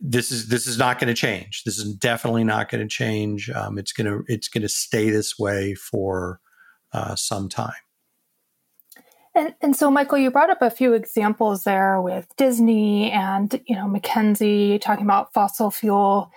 this 0.00 0.30
is 0.30 0.48
this 0.48 0.68
is 0.68 0.78
not 0.78 1.00
going 1.00 1.08
to 1.08 1.20
change. 1.20 1.64
This 1.64 1.78
is 1.78 1.92
definitely 1.94 2.44
not 2.44 2.68
going 2.68 2.86
to 2.86 2.88
change. 2.88 3.50
Um, 3.50 3.78
it's 3.78 3.92
gonna 3.92 4.20
it's 4.26 4.48
gonna 4.48 4.68
stay 4.68 5.10
this 5.10 5.38
way 5.38 5.74
for 5.74 6.40
uh, 6.92 7.16
some 7.16 7.48
time. 7.48 7.72
And, 9.38 9.54
and 9.60 9.76
so, 9.76 9.88
Michael, 9.88 10.18
you 10.18 10.32
brought 10.32 10.50
up 10.50 10.62
a 10.62 10.70
few 10.70 10.94
examples 10.94 11.62
there 11.62 12.02
with 12.02 12.26
Disney 12.36 13.12
and 13.12 13.60
you 13.66 13.76
know 13.76 13.86
McKinsey 13.86 14.80
talking 14.80 15.04
about 15.04 15.32
fossil 15.32 15.70
fuel. 15.70 16.32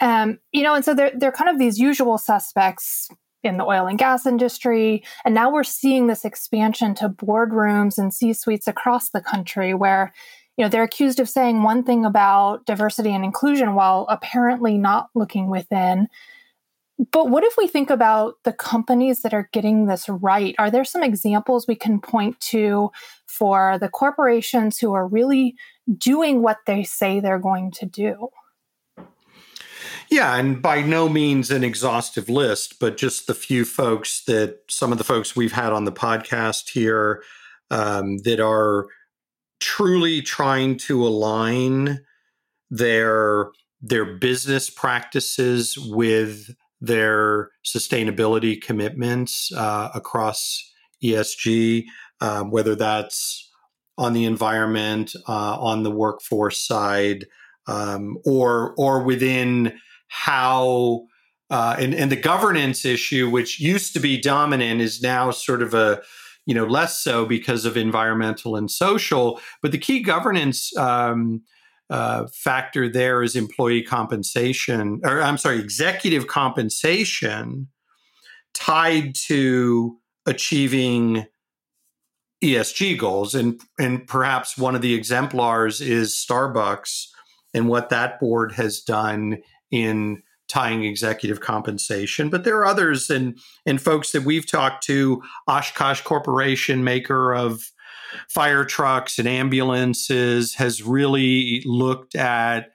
Um, 0.00 0.38
you 0.52 0.62
know, 0.62 0.74
and 0.74 0.84
so 0.84 0.94
they're 0.94 1.10
they're 1.14 1.32
kind 1.32 1.50
of 1.50 1.58
these 1.58 1.78
usual 1.80 2.16
suspects 2.16 3.08
in 3.42 3.56
the 3.56 3.64
oil 3.64 3.86
and 3.86 3.98
gas 3.98 4.24
industry. 4.24 5.02
And 5.24 5.34
now 5.34 5.50
we're 5.50 5.64
seeing 5.64 6.06
this 6.06 6.24
expansion 6.24 6.94
to 6.96 7.08
boardrooms 7.08 7.98
and 7.98 8.14
C 8.14 8.32
suites 8.32 8.68
across 8.68 9.10
the 9.10 9.20
country 9.20 9.74
where, 9.74 10.12
you 10.56 10.64
know, 10.64 10.68
they're 10.68 10.82
accused 10.82 11.20
of 11.20 11.28
saying 11.28 11.62
one 11.62 11.82
thing 11.82 12.04
about 12.04 12.66
diversity 12.66 13.12
and 13.12 13.24
inclusion 13.24 13.74
while 13.74 14.06
apparently 14.08 14.78
not 14.78 15.08
looking 15.14 15.50
within. 15.50 16.08
But 17.12 17.30
what 17.30 17.44
if 17.44 17.56
we 17.56 17.68
think 17.68 17.90
about 17.90 18.34
the 18.44 18.52
companies 18.52 19.22
that 19.22 19.32
are 19.32 19.48
getting 19.52 19.86
this 19.86 20.08
right? 20.08 20.54
Are 20.58 20.70
there 20.70 20.84
some 20.84 21.04
examples 21.04 21.66
we 21.66 21.76
can 21.76 22.00
point 22.00 22.40
to 22.40 22.90
for 23.26 23.78
the 23.78 23.88
corporations 23.88 24.78
who 24.78 24.94
are 24.94 25.06
really 25.06 25.54
doing 25.96 26.42
what 26.42 26.58
they 26.66 26.82
say 26.82 27.20
they're 27.20 27.38
going 27.38 27.70
to 27.72 27.86
do? 27.86 28.28
Yeah, 30.10 30.36
and 30.36 30.60
by 30.60 30.82
no 30.82 31.08
means 31.08 31.50
an 31.50 31.62
exhaustive 31.62 32.28
list, 32.28 32.80
but 32.80 32.96
just 32.96 33.26
the 33.26 33.34
few 33.34 33.64
folks 33.64 34.24
that 34.24 34.60
some 34.68 34.90
of 34.90 34.98
the 34.98 35.04
folks 35.04 35.36
we've 35.36 35.52
had 35.52 35.72
on 35.72 35.84
the 35.84 35.92
podcast 35.92 36.70
here 36.70 37.22
um, 37.70 38.18
that 38.18 38.40
are 38.40 38.86
truly 39.60 40.22
trying 40.22 40.76
to 40.78 41.06
align 41.06 42.00
their 42.70 43.50
their 43.80 44.04
business 44.04 44.70
practices 44.70 45.78
with 45.78 46.54
their 46.80 47.50
sustainability 47.64 48.60
commitments 48.60 49.50
uh, 49.56 49.90
across 49.94 50.62
ESG, 51.02 51.84
um, 52.20 52.50
whether 52.50 52.74
that's 52.74 53.50
on 53.96 54.12
the 54.12 54.24
environment, 54.24 55.12
uh, 55.28 55.58
on 55.58 55.82
the 55.82 55.90
workforce 55.90 56.64
side, 56.64 57.26
um, 57.66 58.16
or 58.24 58.74
or 58.78 59.02
within 59.02 59.78
how 60.08 61.06
uh, 61.50 61.76
and, 61.78 61.94
and 61.94 62.12
the 62.12 62.16
governance 62.16 62.84
issue, 62.84 63.30
which 63.30 63.58
used 63.58 63.92
to 63.94 64.00
be 64.00 64.20
dominant, 64.20 64.80
is 64.80 65.02
now 65.02 65.30
sort 65.30 65.62
of 65.62 65.74
a 65.74 66.00
you 66.46 66.54
know 66.54 66.64
less 66.64 67.00
so 67.00 67.26
because 67.26 67.64
of 67.64 67.76
environmental 67.76 68.56
and 68.56 68.70
social. 68.70 69.40
But 69.62 69.72
the 69.72 69.78
key 69.78 70.00
governance 70.00 70.74
um, 70.76 71.42
uh, 71.90 72.26
factor 72.32 72.88
there 72.88 73.22
is 73.22 73.34
employee 73.34 73.82
compensation, 73.82 75.00
or 75.04 75.22
I'm 75.22 75.38
sorry, 75.38 75.58
executive 75.58 76.26
compensation 76.26 77.68
tied 78.54 79.14
to 79.14 79.96
achieving 80.26 81.26
ESG 82.42 82.98
goals, 82.98 83.34
and 83.34 83.60
and 83.78 84.06
perhaps 84.06 84.58
one 84.58 84.74
of 84.74 84.82
the 84.82 84.94
exemplars 84.94 85.80
is 85.80 86.14
Starbucks 86.14 87.06
and 87.54 87.68
what 87.68 87.88
that 87.88 88.20
board 88.20 88.52
has 88.52 88.80
done 88.80 89.38
in 89.70 90.22
tying 90.48 90.84
executive 90.84 91.40
compensation. 91.40 92.30
But 92.30 92.44
there 92.44 92.56
are 92.58 92.66
others 92.66 93.10
and 93.10 93.38
and 93.66 93.80
folks 93.80 94.12
that 94.12 94.24
we've 94.24 94.46
talked 94.46 94.84
to, 94.84 95.22
Oshkosh 95.46 96.02
Corporation, 96.02 96.84
maker 96.84 97.34
of 97.34 97.70
fire 98.28 98.64
trucks 98.64 99.18
and 99.18 99.28
ambulances, 99.28 100.54
has 100.54 100.82
really 100.82 101.62
looked 101.64 102.14
at 102.14 102.70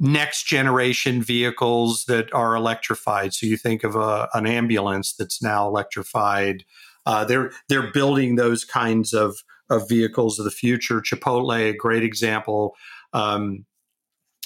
next 0.00 0.44
generation 0.44 1.22
vehicles 1.22 2.04
that 2.06 2.32
are 2.32 2.54
electrified. 2.54 3.34
So 3.34 3.46
you 3.46 3.56
think 3.56 3.84
of 3.84 3.96
a, 3.96 4.28
an 4.34 4.46
ambulance 4.46 5.14
that's 5.14 5.42
now 5.42 5.66
electrified. 5.66 6.64
Uh, 7.06 7.24
they're 7.24 7.50
they're 7.68 7.92
building 7.92 8.36
those 8.36 8.64
kinds 8.64 9.12
of 9.12 9.36
of 9.70 9.88
vehicles 9.88 10.38
of 10.38 10.44
the 10.44 10.50
future. 10.50 11.00
Chipotle, 11.00 11.70
a 11.70 11.76
great 11.76 12.02
example. 12.02 12.74
Um, 13.12 13.66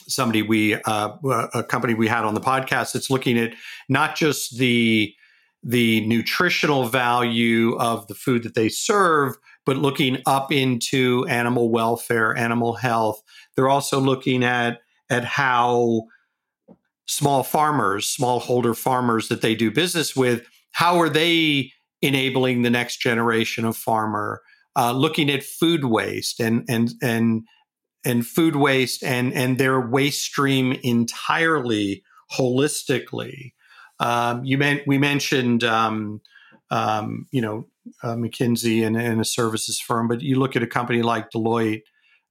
somebody 0.08 0.42
we 0.42 0.74
uh, 0.74 1.10
a 1.54 1.62
company 1.62 1.94
we 1.94 2.08
had 2.08 2.24
on 2.24 2.34
the 2.34 2.40
podcast 2.40 2.92
that's 2.92 3.10
looking 3.10 3.38
at 3.38 3.54
not 3.88 4.16
just 4.16 4.58
the 4.58 5.14
the 5.62 6.06
nutritional 6.06 6.86
value 6.86 7.76
of 7.78 8.06
the 8.06 8.14
food 8.14 8.44
that 8.44 8.54
they 8.54 8.68
serve, 8.68 9.36
but 9.68 9.76
looking 9.76 10.16
up 10.24 10.50
into 10.50 11.26
animal 11.28 11.68
welfare, 11.68 12.34
animal 12.34 12.72
health. 12.72 13.22
They're 13.54 13.68
also 13.68 14.00
looking 14.00 14.42
at 14.42 14.78
at 15.10 15.26
how 15.26 16.04
small 17.06 17.42
farmers, 17.42 18.16
smallholder 18.18 18.74
farmers 18.74 19.28
that 19.28 19.42
they 19.42 19.54
do 19.54 19.70
business 19.70 20.16
with, 20.16 20.46
how 20.72 20.98
are 20.98 21.10
they 21.10 21.70
enabling 22.00 22.62
the 22.62 22.70
next 22.70 22.96
generation 23.02 23.66
of 23.66 23.76
farmer? 23.76 24.40
Uh, 24.74 24.92
looking 24.92 25.28
at 25.28 25.42
food 25.42 25.84
waste 25.84 26.40
and 26.40 26.64
and 26.66 26.94
and 27.02 27.42
and 28.06 28.26
food 28.26 28.56
waste 28.56 29.04
and 29.04 29.34
and 29.34 29.58
their 29.58 29.78
waste 29.78 30.22
stream 30.24 30.78
entirely 30.82 32.02
holistically. 32.32 33.52
Um, 34.00 34.46
you 34.46 34.56
meant 34.56 34.86
we 34.86 34.96
mentioned 34.96 35.62
um, 35.62 36.22
um, 36.70 37.26
you 37.32 37.42
know 37.42 37.66
uh, 38.02 38.14
McKinsey 38.14 38.86
and, 38.86 38.96
and 38.96 39.20
a 39.20 39.24
services 39.24 39.80
firm, 39.80 40.08
but 40.08 40.22
you 40.22 40.38
look 40.38 40.56
at 40.56 40.62
a 40.62 40.66
company 40.66 41.02
like 41.02 41.30
Deloitte 41.30 41.82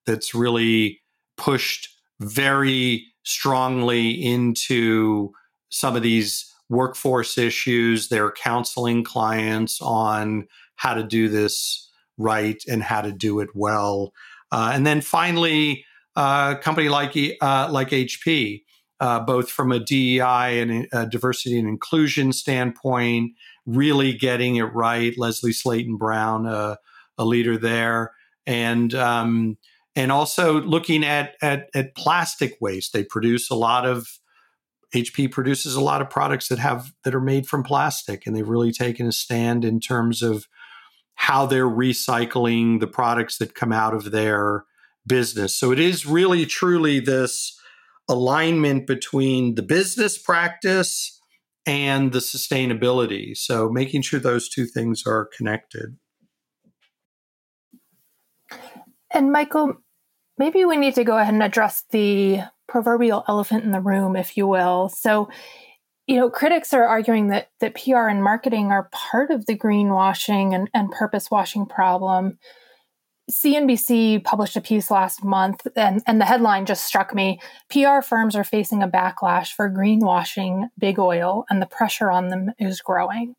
that's 0.05 0.33
really 0.33 1.01
pushed 1.37 1.89
very 2.19 3.05
strongly 3.23 4.11
into 4.11 5.31
some 5.69 5.95
of 5.95 6.01
these 6.01 6.51
workforce 6.69 7.37
issues. 7.37 8.09
They're 8.09 8.31
counseling 8.31 9.03
clients 9.03 9.81
on 9.81 10.47
how 10.75 10.93
to 10.93 11.03
do 11.03 11.29
this 11.29 11.89
right 12.17 12.61
and 12.67 12.81
how 12.81 13.01
to 13.01 13.11
do 13.11 13.39
it 13.39 13.49
well. 13.53 14.13
Uh, 14.51 14.71
and 14.73 14.85
then 14.85 15.01
finally, 15.01 15.85
uh, 16.15 16.55
a 16.57 16.61
company 16.61 16.89
like 16.89 17.15
uh, 17.41 17.69
like 17.71 17.89
HP, 17.89 18.63
uh, 18.99 19.19
both 19.19 19.49
from 19.49 19.71
a 19.71 19.79
DEI 19.79 20.59
and 20.59 20.87
a 20.91 21.05
diversity 21.05 21.59
and 21.59 21.67
inclusion 21.67 22.33
standpoint, 22.33 23.33
really 23.67 24.13
getting 24.13 24.55
it 24.55 24.73
right. 24.73 25.13
Lesley 25.17 25.51
Slaton 25.51 25.99
Brown, 25.99 26.47
uh, 26.47 26.77
a 27.17 27.25
leader 27.25 27.57
there, 27.57 28.13
and 28.47 28.95
um, 28.95 29.57
and 29.95 30.11
also 30.11 30.61
looking 30.61 31.03
at, 31.03 31.35
at 31.41 31.69
at 31.75 31.95
plastic 31.95 32.57
waste. 32.59 32.93
They 32.93 33.03
produce 33.03 33.51
a 33.51 33.55
lot 33.55 33.85
of 33.85 34.07
HP 34.95 35.29
produces 35.29 35.75
a 35.75 35.81
lot 35.81 36.01
of 36.01 36.09
products 36.09 36.47
that 36.47 36.59
have 36.59 36.91
that 37.03 37.13
are 37.13 37.21
made 37.21 37.45
from 37.47 37.61
plastic, 37.61 38.25
and 38.25 38.35
they've 38.35 38.47
really 38.47 38.71
taken 38.71 39.05
a 39.05 39.11
stand 39.11 39.65
in 39.65 39.79
terms 39.79 40.23
of 40.23 40.47
how 41.15 41.45
they're 41.45 41.69
recycling 41.69 42.79
the 42.79 42.87
products 42.87 43.37
that 43.39 43.55
come 43.55 43.73
out 43.73 43.93
of 43.93 44.11
their 44.11 44.63
business. 45.05 45.55
So 45.55 45.71
it 45.71 45.79
is 45.79 46.05
really 46.05 46.45
truly 46.45 46.99
this 46.99 47.59
alignment 48.07 48.87
between 48.87 49.55
the 49.55 49.63
business 49.63 50.17
practice 50.17 51.16
and 51.67 52.13
the 52.13 52.19
sustainability. 52.19 53.35
So 53.37 53.69
making 53.69 54.01
sure 54.01 54.19
those 54.19 54.47
two 54.47 54.65
things 54.65 55.03
are 55.05 55.29
connected. 55.37 55.97
And 59.11 59.31
Michael, 59.31 59.75
maybe 60.37 60.63
we 60.65 60.77
need 60.77 60.95
to 60.95 61.03
go 61.03 61.17
ahead 61.17 61.33
and 61.33 61.43
address 61.43 61.83
the 61.91 62.39
proverbial 62.67 63.25
elephant 63.27 63.65
in 63.65 63.71
the 63.71 63.81
room, 63.81 64.15
if 64.15 64.37
you 64.37 64.47
will. 64.47 64.89
So, 64.89 65.29
you 66.07 66.15
know, 66.15 66.29
critics 66.29 66.73
are 66.73 66.85
arguing 66.85 67.27
that 67.27 67.49
that 67.59 67.75
PR 67.75 68.07
and 68.07 68.23
marketing 68.23 68.71
are 68.71 68.89
part 68.93 69.29
of 69.29 69.45
the 69.45 69.57
greenwashing 69.57 70.55
and, 70.55 70.69
and 70.73 70.91
purpose 70.91 71.29
washing 71.29 71.65
problem. 71.65 72.39
CNBC 73.29 74.23
published 74.23 74.55
a 74.55 74.61
piece 74.61 74.89
last 74.89 75.23
month, 75.23 75.67
and, 75.75 76.01
and 76.07 76.21
the 76.21 76.25
headline 76.25 76.65
just 76.65 76.85
struck 76.85 77.13
me. 77.13 77.41
PR 77.69 78.01
firms 78.01 78.35
are 78.35 78.43
facing 78.45 78.81
a 78.81 78.87
backlash 78.87 79.51
for 79.51 79.69
greenwashing 79.69 80.69
big 80.77 80.97
oil, 80.97 81.45
and 81.49 81.61
the 81.61 81.65
pressure 81.65 82.09
on 82.09 82.29
them 82.29 82.51
is 82.57 82.79
growing. 82.79 83.35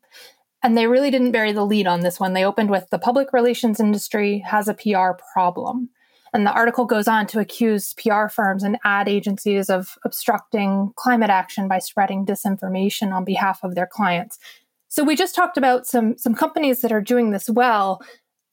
And 0.61 0.77
they 0.77 0.87
really 0.87 1.09
didn't 1.09 1.31
bury 1.31 1.53
the 1.53 1.65
lead 1.65 1.87
on 1.87 2.01
this 2.01 2.19
one. 2.19 2.33
They 2.33 2.45
opened 2.45 2.69
with 2.69 2.89
the 2.91 2.99
public 2.99 3.33
relations 3.33 3.79
industry 3.79 4.39
has 4.39 4.67
a 4.67 4.73
PR 4.75 5.11
problem. 5.33 5.89
And 6.33 6.45
the 6.45 6.51
article 6.51 6.85
goes 6.85 7.07
on 7.07 7.25
to 7.27 7.39
accuse 7.39 7.95
PR 7.95 8.27
firms 8.27 8.63
and 8.63 8.77
ad 8.83 9.09
agencies 9.09 9.69
of 9.69 9.97
obstructing 10.05 10.93
climate 10.95 11.31
action 11.31 11.67
by 11.67 11.79
spreading 11.79 12.25
disinformation 12.25 13.11
on 13.11 13.25
behalf 13.25 13.63
of 13.63 13.73
their 13.73 13.87
clients. 13.87 14.37
So 14.89 15.03
we 15.03 15.15
just 15.15 15.35
talked 15.35 15.57
about 15.57 15.87
some 15.87 16.17
some 16.17 16.35
companies 16.35 16.81
that 16.81 16.91
are 16.91 17.01
doing 17.01 17.31
this 17.31 17.49
well. 17.49 18.01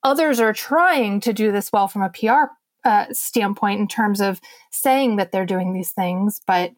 Others 0.07 0.39
are 0.39 0.53
trying 0.53 1.19
to 1.19 1.33
do 1.33 1.51
this 1.51 1.73
well 1.73 1.89
from 1.89 2.03
a 2.03 2.11
PR 2.11 2.53
uh, 2.85 3.07
standpoint 3.11 3.81
in 3.81 3.89
terms 3.89 4.21
of 4.21 4.41
saying 4.71 5.17
that 5.17 5.33
they're 5.33 5.45
doing 5.45 5.73
these 5.73 5.91
things, 5.91 6.41
but 6.47 6.71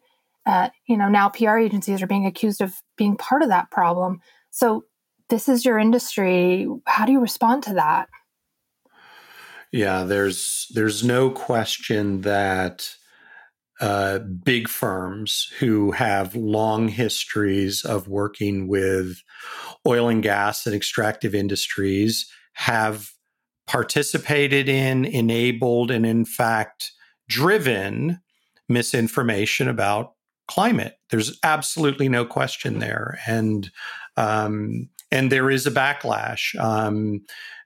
uh, 0.47 0.69
you 0.87 0.97
know 0.97 1.09
now 1.09 1.29
PR 1.29 1.59
agencies 1.59 2.01
are 2.01 2.07
being 2.07 2.25
accused 2.25 2.59
of 2.59 2.73
being 2.97 3.15
part 3.15 3.43
of 3.43 3.49
that 3.49 3.69
problem. 3.69 4.19
So 4.49 4.85
this 5.29 5.47
is 5.47 5.63
your 5.63 5.77
industry. 5.77 6.67
How 6.87 7.05
do 7.05 7.11
you 7.11 7.19
respond 7.19 7.61
to 7.63 7.73
that? 7.75 8.09
Yeah, 9.71 10.05
there's 10.05 10.65
there's 10.73 11.03
no 11.03 11.29
question 11.29 12.21
that 12.21 12.89
uh, 13.79 14.17
big 14.17 14.67
firms 14.67 15.51
who 15.59 15.91
have 15.91 16.35
long 16.35 16.87
histories 16.87 17.85
of 17.85 18.07
working 18.07 18.67
with 18.67 19.21
oil 19.85 20.09
and 20.09 20.23
gas 20.23 20.65
and 20.65 20.75
extractive 20.75 21.35
industries 21.35 22.27
have 22.53 23.11
participated 23.69 24.67
in, 24.67 25.05
enabled, 25.05 25.91
and 25.91 26.03
in 26.03 26.25
fact 26.25 26.91
driven 27.29 28.19
misinformation 28.67 29.69
about 29.69 30.13
climate. 30.47 30.97
There's 31.11 31.37
absolutely 31.43 32.09
no 32.09 32.25
question 32.25 32.79
there, 32.79 33.19
and 33.27 33.69
um, 34.17 34.89
and 35.11 35.31
there 35.31 35.51
is 35.51 35.67
a 35.67 35.71
backlash. 35.71 36.59
Um, 36.59 37.21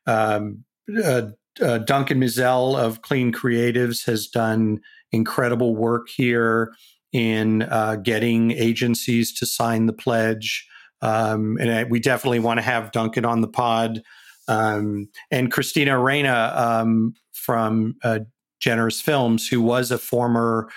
um, 0.05 0.65
uh, 1.01 1.27
uh, 1.61 1.77
Duncan 1.79 2.19
Meisel 2.19 2.77
of 2.77 3.01
Clean 3.01 3.31
Creatives 3.31 4.05
has 4.05 4.27
done 4.27 4.81
incredible 5.13 5.73
work 5.73 6.09
here 6.09 6.73
in 7.13 7.61
uh, 7.61 7.95
getting 7.95 8.51
agencies 8.51 9.31
to 9.35 9.45
sign 9.45 9.85
the 9.85 9.93
pledge. 9.93 10.67
Um, 11.01 11.57
and 11.61 11.71
I, 11.71 11.83
we 11.85 11.99
definitely 11.99 12.39
want 12.39 12.57
to 12.57 12.63
have 12.63 12.91
Duncan 12.91 13.23
on 13.23 13.39
the 13.41 13.47
pod. 13.47 14.01
Um, 14.47 15.09
and 15.31 15.51
Christine 15.51 15.89
Arena 15.89 16.53
um, 16.55 17.13
from 17.31 17.95
uh, 18.03 18.19
Generous 18.59 19.01
Films, 19.01 19.47
who 19.47 19.61
was 19.61 19.91
a 19.91 19.97
former 19.97 20.69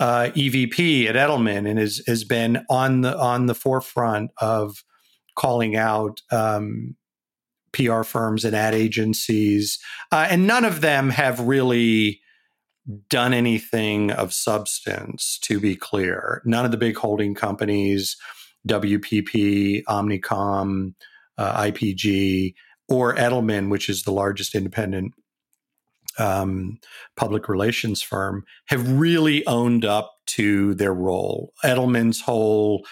uh, 0.00 0.30
EVP 0.34 1.06
at 1.06 1.16
Edelman 1.16 1.68
and 1.68 1.78
has, 1.78 2.00
has 2.06 2.24
been 2.24 2.64
on 2.70 3.00
the 3.00 3.18
on 3.18 3.46
the 3.46 3.54
forefront 3.54 4.30
of 4.38 4.84
calling 5.36 5.76
out 5.76 6.20
um, 6.30 6.96
PR 7.72 8.02
firms 8.02 8.44
and 8.44 8.54
ad 8.54 8.74
agencies, 8.74 9.78
uh, 10.12 10.26
and 10.30 10.46
none 10.46 10.64
of 10.64 10.80
them 10.80 11.10
have 11.10 11.40
really 11.40 12.20
done 13.10 13.34
anything 13.34 14.10
of 14.10 14.32
substance. 14.32 15.38
To 15.42 15.60
be 15.60 15.76
clear, 15.76 16.42
none 16.44 16.64
of 16.64 16.70
the 16.70 16.76
big 16.76 16.96
holding 16.96 17.34
companies, 17.34 18.16
WPP, 18.66 19.82
Omnicom, 19.84 20.94
uh, 21.36 21.62
IPG, 21.62 22.54
or 22.88 23.14
Edelman, 23.14 23.70
which 23.70 23.88
is 23.88 24.02
the 24.02 24.12
largest 24.12 24.54
independent 24.54 25.12
um, 26.18 26.78
public 27.16 27.48
relations 27.48 28.02
firm, 28.02 28.44
have 28.66 28.90
really 28.90 29.46
owned 29.46 29.84
up 29.84 30.14
to 30.26 30.74
their 30.74 30.94
role. 30.94 31.52
Edelman's 31.64 32.20
whole 32.20 32.84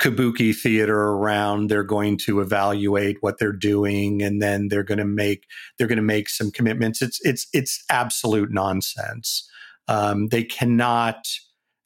kabuki 0.00 0.56
theater 0.56 0.98
around 0.98 1.68
they're 1.68 1.82
going 1.82 2.16
to 2.16 2.40
evaluate 2.40 3.18
what 3.20 3.38
they're 3.38 3.52
doing 3.52 4.22
and 4.22 4.40
then 4.40 4.68
they're 4.68 4.82
going 4.82 4.96
to 4.96 5.04
make 5.04 5.44
they're 5.76 5.86
going 5.86 5.96
to 5.96 6.02
make 6.02 6.30
some 6.30 6.50
commitments 6.50 7.02
it's 7.02 7.20
it's 7.22 7.46
it's 7.52 7.84
absolute 7.90 8.50
nonsense 8.50 9.46
um, 9.88 10.28
they 10.28 10.42
cannot 10.42 11.26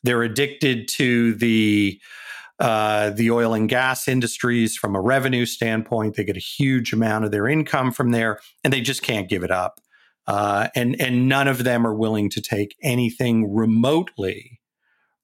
they're 0.05 0.23
addicted 0.23 0.87
to 0.87 1.35
the 1.35 2.01
uh, 2.61 3.11
the 3.11 3.31
oil 3.31 3.53
and 3.55 3.69
gas 3.69 4.07
industries 4.07 4.77
from 4.77 4.95
a 4.95 5.01
revenue 5.01 5.45
standpoint 5.45 6.15
they 6.15 6.25
get 6.25 6.37
a 6.37 6.41
huge 6.41 6.93
amount 6.93 7.25
of 7.25 7.31
their 7.31 7.49
income 7.49 7.91
from 7.91 8.11
there 8.11 8.39
and 8.63 8.73
they 8.73 8.81
just 8.81 9.03
can't 9.03 9.29
give 9.29 9.43
it 9.43 9.51
up 9.51 9.81
uh, 10.27 10.69
and 10.75 11.01
and 11.01 11.29
none 11.29 11.49
of 11.49 11.65
them 11.65 11.87
are 11.87 11.95
willing 11.95 12.31
to 12.31 12.41
take 12.41 12.77
anything 12.83 13.53
remotely 13.53 14.61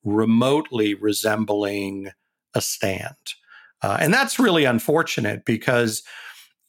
remotely 0.05 0.95
resembling 0.95 2.11
a 2.55 2.61
stand. 2.61 3.17
Uh, 3.83 3.99
and 4.01 4.13
that's 4.13 4.39
really 4.39 4.65
unfortunate 4.65 5.45
because 5.45 6.03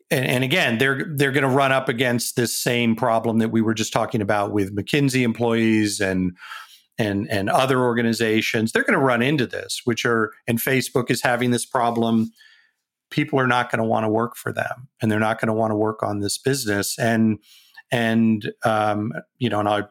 and, 0.10 0.26
and 0.26 0.44
again 0.44 0.78
they're 0.78 1.06
they're 1.16 1.32
going 1.32 1.44
to 1.44 1.50
run 1.50 1.72
up 1.72 1.90
against 1.90 2.36
this 2.36 2.56
same 2.56 2.96
problem 2.96 3.40
that 3.40 3.50
we 3.50 3.62
were 3.62 3.74
just 3.74 3.94
talking 3.94 4.22
about 4.22 4.52
with 4.52 4.76
McKinsey 4.76 5.24
employees 5.24 6.00
and 6.00 6.36
and 7.02 7.30
and 7.30 7.50
other 7.50 7.80
organizations 7.80 8.72
they're 8.72 8.84
going 8.84 8.98
to 8.98 9.06
run 9.06 9.22
into 9.22 9.48
this 9.48 9.82
which 9.86 10.06
are 10.06 10.32
and 10.48 10.60
Facebook 10.60 11.10
is 11.10 11.22
having 11.22 11.52
this 11.52 11.66
problem. 11.66 12.32
People 13.10 13.40
are 13.40 13.48
not 13.48 13.70
going 13.70 13.80
to 13.80 13.88
want 13.88 14.06
to 14.06 14.10
work 14.10 14.38
for 14.38 14.54
them 14.54 14.88
and 15.02 15.12
they're 15.12 15.20
not 15.20 15.40
going 15.40 15.48
to 15.48 15.54
want 15.54 15.72
to 15.72 15.76
work 15.76 16.02
on 16.04 16.20
this 16.20 16.38
business. 16.38 16.98
And 16.98 17.40
and 17.92 18.52
um, 18.64 19.14
you 19.38 19.50
know 19.50 19.60
and 19.60 19.68
I 19.68 19.84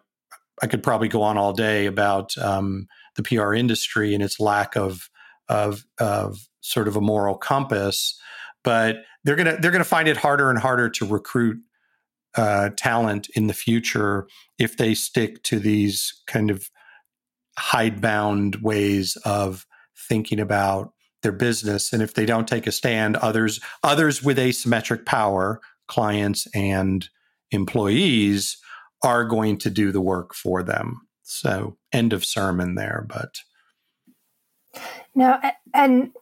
I 0.62 0.66
could 0.66 0.82
probably 0.82 1.08
go 1.08 1.22
on 1.22 1.38
all 1.38 1.52
day 1.52 1.86
about 1.86 2.36
um, 2.38 2.86
the 3.16 3.22
PR 3.22 3.54
industry 3.54 4.14
and 4.14 4.22
its 4.22 4.38
lack 4.40 4.76
of 4.76 5.10
of 5.48 5.84
of 5.98 6.48
sort 6.60 6.88
of 6.88 6.96
a 6.96 7.00
moral 7.00 7.36
compass, 7.36 8.18
but 8.62 8.96
they're 9.24 9.36
gonna 9.36 9.58
they're 9.60 9.70
gonna 9.70 9.84
find 9.84 10.08
it 10.08 10.16
harder 10.16 10.50
and 10.50 10.58
harder 10.58 10.88
to 10.90 11.06
recruit 11.06 11.58
uh, 12.36 12.70
talent 12.76 13.28
in 13.34 13.48
the 13.48 13.54
future 13.54 14.28
if 14.58 14.76
they 14.76 14.94
stick 14.94 15.42
to 15.42 15.58
these 15.58 16.22
kind 16.26 16.50
of 16.50 16.70
hidebound 17.60 18.56
ways 18.56 19.16
of 19.24 19.66
thinking 20.08 20.40
about 20.40 20.92
their 21.22 21.32
business. 21.32 21.92
And 21.92 22.02
if 22.02 22.14
they 22.14 22.24
don't 22.24 22.48
take 22.48 22.66
a 22.66 22.72
stand 22.72 23.16
others 23.16 23.60
others 23.82 24.22
with 24.22 24.38
asymmetric 24.38 25.04
power 25.04 25.60
clients 25.86 26.46
and 26.54 27.08
employees 27.50 28.56
are 29.02 29.24
going 29.24 29.58
to 29.58 29.70
do 29.70 29.92
the 29.92 30.00
work 30.00 30.34
for 30.34 30.62
them. 30.62 31.02
So 31.22 31.76
end 31.92 32.12
of 32.12 32.24
sermon 32.24 32.74
there 32.74 33.06
but 33.08 33.36
now, 35.14 35.40
and 35.74 36.12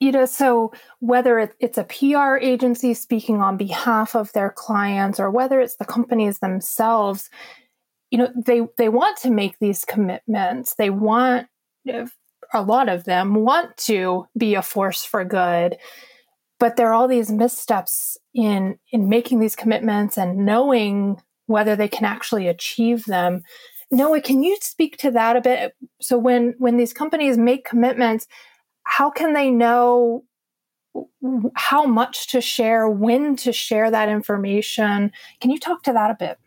you 0.00 0.12
know, 0.12 0.26
so 0.26 0.72
whether 1.00 1.50
it's 1.58 1.78
a 1.78 1.84
PR 1.84 2.36
agency 2.36 2.94
speaking 2.94 3.40
on 3.40 3.56
behalf 3.56 4.14
of 4.14 4.32
their 4.32 4.50
clients 4.50 5.18
or 5.18 5.30
whether 5.30 5.60
it's 5.60 5.74
the 5.76 5.84
companies 5.84 6.38
themselves, 6.38 7.30
you 8.10 8.18
know, 8.18 8.28
they 8.34 8.62
they 8.76 8.88
want 8.88 9.18
to 9.18 9.30
make 9.30 9.58
these 9.58 9.84
commitments. 9.84 10.74
They 10.74 10.90
want 10.90 11.48
a 12.52 12.62
lot 12.62 12.88
of 12.88 13.04
them 13.04 13.34
want 13.34 13.76
to 13.76 14.26
be 14.36 14.54
a 14.54 14.62
force 14.62 15.04
for 15.04 15.24
good, 15.24 15.76
but 16.58 16.76
there 16.76 16.88
are 16.88 16.94
all 16.94 17.08
these 17.08 17.30
missteps 17.30 18.16
in 18.34 18.78
in 18.92 19.08
making 19.08 19.40
these 19.40 19.56
commitments 19.56 20.16
and 20.16 20.44
knowing 20.46 21.20
whether 21.46 21.76
they 21.76 21.88
can 21.88 22.04
actually 22.04 22.46
achieve 22.46 23.04
them. 23.06 23.42
Noah, 23.90 24.20
can 24.20 24.42
you 24.42 24.56
speak 24.60 24.98
to 24.98 25.10
that 25.12 25.36
a 25.36 25.40
bit? 25.40 25.74
So 26.00 26.18
when 26.18 26.54
when 26.58 26.76
these 26.76 26.92
companies 26.92 27.38
make 27.38 27.64
commitments, 27.64 28.26
how 28.84 29.10
can 29.10 29.34
they 29.34 29.50
know 29.50 30.24
how 31.54 31.84
much 31.84 32.28
to 32.28 32.40
share, 32.40 32.88
when 32.88 33.36
to 33.36 33.52
share 33.52 33.90
that 33.90 34.08
information? 34.08 35.12
Can 35.40 35.50
you 35.50 35.58
talk 35.58 35.82
to 35.84 35.92
that 35.92 36.10
a 36.10 36.16
bit? 36.18 36.38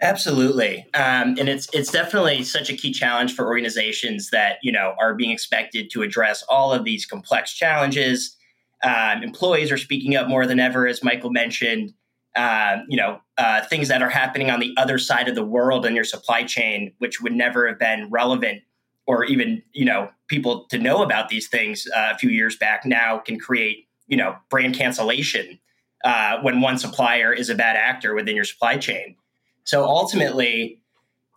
Absolutely, 0.00 0.86
um, 0.94 1.36
and 1.38 1.48
it's 1.48 1.68
it's 1.72 1.90
definitely 1.90 2.42
such 2.42 2.68
a 2.68 2.76
key 2.76 2.92
challenge 2.92 3.34
for 3.34 3.46
organizations 3.46 4.30
that 4.30 4.58
you 4.62 4.72
know 4.72 4.94
are 5.00 5.14
being 5.14 5.30
expected 5.30 5.90
to 5.90 6.02
address 6.02 6.42
all 6.48 6.72
of 6.72 6.84
these 6.84 7.06
complex 7.06 7.54
challenges. 7.54 8.36
Um, 8.82 9.22
employees 9.22 9.72
are 9.72 9.78
speaking 9.78 10.16
up 10.16 10.28
more 10.28 10.46
than 10.46 10.60
ever, 10.60 10.86
as 10.86 11.02
Michael 11.02 11.30
mentioned. 11.30 11.94
Uh, 12.34 12.78
you 12.88 12.96
know, 12.96 13.20
uh, 13.38 13.64
things 13.66 13.86
that 13.86 14.02
are 14.02 14.10
happening 14.10 14.50
on 14.50 14.58
the 14.58 14.74
other 14.76 14.98
side 14.98 15.28
of 15.28 15.36
the 15.36 15.44
world 15.44 15.86
in 15.86 15.94
your 15.94 16.04
supply 16.04 16.42
chain, 16.42 16.92
which 16.98 17.20
would 17.20 17.32
never 17.32 17.68
have 17.68 17.78
been 17.78 18.10
relevant 18.10 18.60
or 19.06 19.24
even 19.24 19.62
you 19.72 19.84
know 19.84 20.10
people 20.28 20.66
to 20.70 20.78
know 20.78 21.02
about 21.02 21.28
these 21.28 21.48
things 21.48 21.86
uh, 21.94 22.10
a 22.12 22.18
few 22.18 22.30
years 22.30 22.56
back 22.56 22.84
now 22.84 23.18
can 23.18 23.38
create 23.38 23.88
you 24.06 24.16
know 24.16 24.36
brand 24.50 24.74
cancellation 24.74 25.58
uh, 26.04 26.38
when 26.42 26.60
one 26.60 26.78
supplier 26.78 27.32
is 27.32 27.48
a 27.48 27.54
bad 27.54 27.76
actor 27.76 28.14
within 28.14 28.36
your 28.36 28.44
supply 28.44 28.76
chain. 28.76 29.16
So 29.64 29.84
ultimately, 29.84 30.80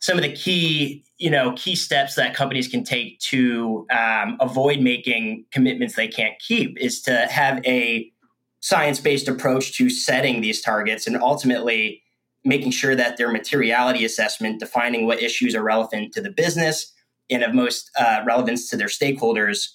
some 0.01 0.17
of 0.17 0.23
the 0.23 0.31
key 0.33 1.03
you 1.17 1.29
know 1.29 1.53
key 1.53 1.75
steps 1.75 2.15
that 2.15 2.35
companies 2.35 2.67
can 2.67 2.83
take 2.83 3.19
to 3.19 3.87
um, 3.91 4.37
avoid 4.39 4.79
making 4.79 5.45
commitments 5.51 5.95
they 5.95 6.07
can't 6.07 6.37
keep 6.39 6.77
is 6.79 7.01
to 7.01 7.27
have 7.27 7.65
a 7.65 8.11
science-based 8.59 9.27
approach 9.27 9.75
to 9.77 9.89
setting 9.89 10.41
these 10.41 10.61
targets 10.61 11.07
and 11.07 11.15
ultimately 11.17 12.01
making 12.43 12.71
sure 12.71 12.95
that 12.95 13.17
their 13.17 13.31
materiality 13.31 14.05
assessment 14.05 14.59
defining 14.59 15.05
what 15.05 15.21
issues 15.21 15.55
are 15.55 15.63
relevant 15.63 16.13
to 16.13 16.21
the 16.21 16.31
business 16.31 16.93
and 17.29 17.43
of 17.43 17.53
most 17.53 17.91
uh, 17.99 18.21
relevance 18.25 18.69
to 18.69 18.77
their 18.77 18.87
stakeholders, 18.87 19.69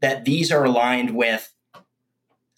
that 0.00 0.24
these 0.24 0.52
are 0.52 0.64
aligned 0.64 1.16
with 1.16 1.52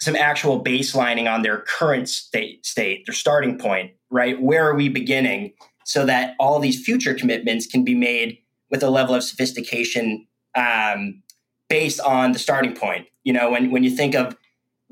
some 0.00 0.16
actual 0.16 0.62
baselining 0.62 1.33
on 1.33 1.42
their 1.42 1.59
current 1.59 2.09
state, 2.09 2.66
state, 2.66 3.07
their 3.07 3.14
starting 3.14 3.59
point, 3.59 3.92
right? 4.11 4.40
Where 4.40 4.68
are 4.68 4.74
we 4.74 4.88
beginning 4.88 5.52
so 5.85 6.04
that 6.07 6.35
all 6.40 6.59
these 6.59 6.83
future 6.83 7.14
commitments 7.14 7.66
can 7.66 7.85
be 7.85 7.94
made 7.94 8.38
with 8.70 8.83
a 8.83 8.90
level 8.90 9.14
of 9.14 9.22
sophistication 9.22 10.26
um, 10.57 11.22
based 11.68 12.00
on 12.00 12.33
the 12.33 12.38
starting 12.38 12.74
point. 12.74 13.07
You 13.22 13.33
know, 13.33 13.50
when, 13.50 13.70
when 13.70 13.85
you 13.85 13.90
think 13.90 14.14
of 14.14 14.37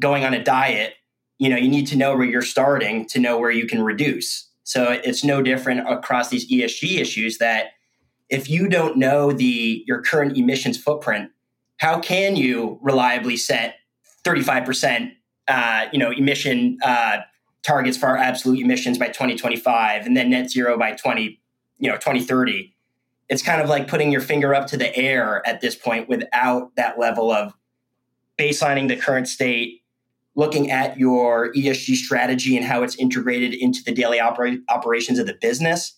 going 0.00 0.24
on 0.24 0.34
a 0.34 0.42
diet, 0.42 0.94
you 1.38 1.48
know, 1.48 1.56
you 1.56 1.68
need 1.68 1.86
to 1.88 1.96
know 1.96 2.14
where 2.16 2.26
you're 2.26 2.42
starting 2.42 3.06
to 3.06 3.18
know 3.18 3.38
where 3.38 3.50
you 3.50 3.66
can 3.66 3.82
reduce. 3.82 4.48
So 4.64 4.90
it's 4.90 5.24
no 5.24 5.42
different 5.42 5.88
across 5.90 6.28
these 6.28 6.48
ESG 6.50 6.98
issues 6.98 7.38
that 7.38 7.72
if 8.28 8.48
you 8.48 8.68
don't 8.68 8.96
know 8.96 9.32
the 9.32 9.82
your 9.86 10.00
current 10.02 10.36
emissions 10.36 10.78
footprint, 10.78 11.30
how 11.78 12.00
can 12.00 12.36
you 12.36 12.78
reliably 12.80 13.36
set 13.36 13.76
35% 14.24 15.12
uh, 15.48 15.86
you 15.92 15.98
know 15.98 16.10
emission 16.10 16.78
uh, 16.84 17.18
targets 17.62 17.96
for 17.96 18.06
our 18.06 18.16
absolute 18.16 18.60
emissions 18.60 18.98
by 18.98 19.06
2025 19.06 20.06
and 20.06 20.16
then 20.16 20.30
net 20.30 20.50
zero 20.50 20.78
by 20.78 20.92
20 20.92 21.40
you 21.78 21.88
know 21.88 21.96
2030 21.96 22.74
it's 23.28 23.42
kind 23.42 23.62
of 23.62 23.68
like 23.68 23.88
putting 23.88 24.12
your 24.12 24.20
finger 24.20 24.54
up 24.54 24.66
to 24.66 24.76
the 24.76 24.94
air 24.96 25.46
at 25.46 25.60
this 25.60 25.74
point 25.74 26.08
without 26.08 26.74
that 26.76 26.98
level 26.98 27.30
of 27.30 27.54
baselining 28.38 28.88
the 28.88 28.96
current 28.96 29.26
state 29.28 29.82
looking 30.34 30.70
at 30.70 30.96
your 30.96 31.52
esg 31.54 31.94
strategy 31.94 32.56
and 32.56 32.64
how 32.64 32.82
it's 32.82 32.96
integrated 32.96 33.52
into 33.52 33.82
the 33.84 33.92
daily 33.92 34.18
oper- 34.18 34.62
operations 34.68 35.18
of 35.18 35.26
the 35.26 35.34
business 35.34 35.94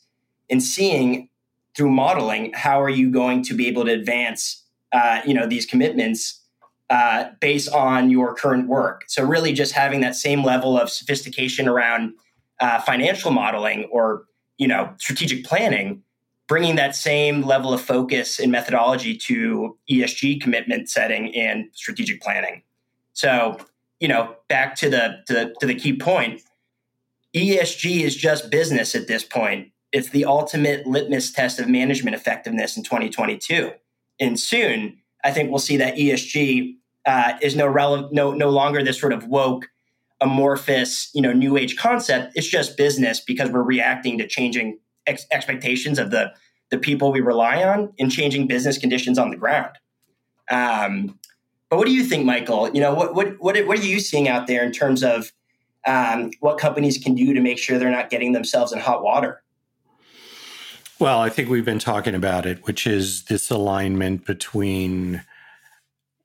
and 0.50 0.62
seeing 0.62 1.28
through 1.74 1.90
modeling, 1.90 2.52
how 2.54 2.80
are 2.80 2.90
you 2.90 3.10
going 3.10 3.42
to 3.42 3.54
be 3.54 3.66
able 3.66 3.84
to 3.84 3.92
advance, 3.92 4.64
uh, 4.92 5.20
you 5.26 5.34
know, 5.34 5.46
these 5.46 5.66
commitments 5.66 6.40
uh, 6.90 7.30
based 7.40 7.70
on 7.72 8.10
your 8.10 8.34
current 8.34 8.68
work? 8.68 9.04
So 9.08 9.24
really, 9.24 9.52
just 9.52 9.72
having 9.72 10.00
that 10.00 10.14
same 10.14 10.44
level 10.44 10.78
of 10.78 10.90
sophistication 10.90 11.68
around 11.68 12.14
uh, 12.60 12.80
financial 12.80 13.30
modeling 13.30 13.84
or 13.90 14.24
you 14.58 14.68
know 14.68 14.94
strategic 14.98 15.44
planning, 15.44 16.02
bringing 16.46 16.76
that 16.76 16.94
same 16.94 17.42
level 17.42 17.72
of 17.72 17.80
focus 17.80 18.38
and 18.38 18.52
methodology 18.52 19.16
to 19.16 19.76
ESG 19.90 20.40
commitment 20.40 20.88
setting 20.88 21.34
and 21.34 21.68
strategic 21.72 22.20
planning. 22.20 22.62
So 23.12 23.58
you 24.00 24.08
know, 24.08 24.36
back 24.48 24.76
to 24.76 24.90
the 24.90 25.22
to 25.26 25.32
the, 25.32 25.54
to 25.60 25.66
the 25.66 25.74
key 25.74 25.96
point. 25.96 26.42
ESG 27.34 28.02
is 28.02 28.14
just 28.14 28.48
business 28.48 28.94
at 28.94 29.08
this 29.08 29.24
point 29.24 29.72
it's 29.94 30.10
the 30.10 30.24
ultimate 30.24 30.86
litmus 30.88 31.30
test 31.30 31.60
of 31.60 31.68
management 31.68 32.16
effectiveness 32.16 32.76
in 32.76 32.82
2022. 32.82 33.70
And 34.18 34.38
soon, 34.38 34.98
I 35.24 35.32
think 35.32 35.50
we'll 35.50 35.58
see 35.58 35.78
that 35.78 35.96
ESG 35.96 36.74
uh, 37.06 37.32
is 37.42 37.56
no 37.56 37.66
relevant, 37.66 38.12
no 38.12 38.32
no 38.32 38.50
longer 38.50 38.82
this 38.82 39.00
sort 39.00 39.12
of 39.12 39.26
woke, 39.26 39.68
amorphous, 40.20 41.10
you 41.14 41.22
know, 41.22 41.32
new 41.32 41.56
age 41.56 41.76
concept. 41.76 42.32
It's 42.34 42.46
just 42.46 42.76
business 42.76 43.20
because 43.20 43.50
we're 43.50 43.62
reacting 43.62 44.18
to 44.18 44.26
changing 44.26 44.78
ex- 45.06 45.26
expectations 45.30 45.98
of 45.98 46.10
the 46.10 46.32
the 46.70 46.78
people 46.78 47.12
we 47.12 47.20
rely 47.20 47.62
on 47.62 47.92
and 47.98 48.10
changing 48.10 48.46
business 48.46 48.78
conditions 48.78 49.18
on 49.18 49.30
the 49.30 49.36
ground. 49.36 49.70
Um, 50.50 51.18
but 51.70 51.78
what 51.78 51.86
do 51.86 51.92
you 51.92 52.04
think, 52.04 52.24
Michael? 52.24 52.70
You 52.70 52.80
know, 52.80 52.94
what 52.94 53.14
what 53.14 53.40
what 53.40 53.56
what 53.66 53.78
are 53.78 53.86
you 53.86 54.00
seeing 54.00 54.28
out 54.28 54.46
there 54.46 54.64
in 54.64 54.72
terms 54.72 55.02
of 55.02 55.32
um, 55.86 56.30
what 56.40 56.58
companies 56.58 56.98
can 56.98 57.14
do 57.14 57.34
to 57.34 57.40
make 57.40 57.58
sure 57.58 57.78
they're 57.78 57.90
not 57.90 58.10
getting 58.10 58.32
themselves 58.32 58.72
in 58.72 58.80
hot 58.80 59.02
water? 59.02 59.42
Well, 61.04 61.20
I 61.20 61.28
think 61.28 61.50
we've 61.50 61.66
been 61.66 61.78
talking 61.78 62.14
about 62.14 62.46
it, 62.46 62.66
which 62.66 62.86
is 62.86 63.24
this 63.24 63.50
alignment 63.50 64.24
between 64.24 65.22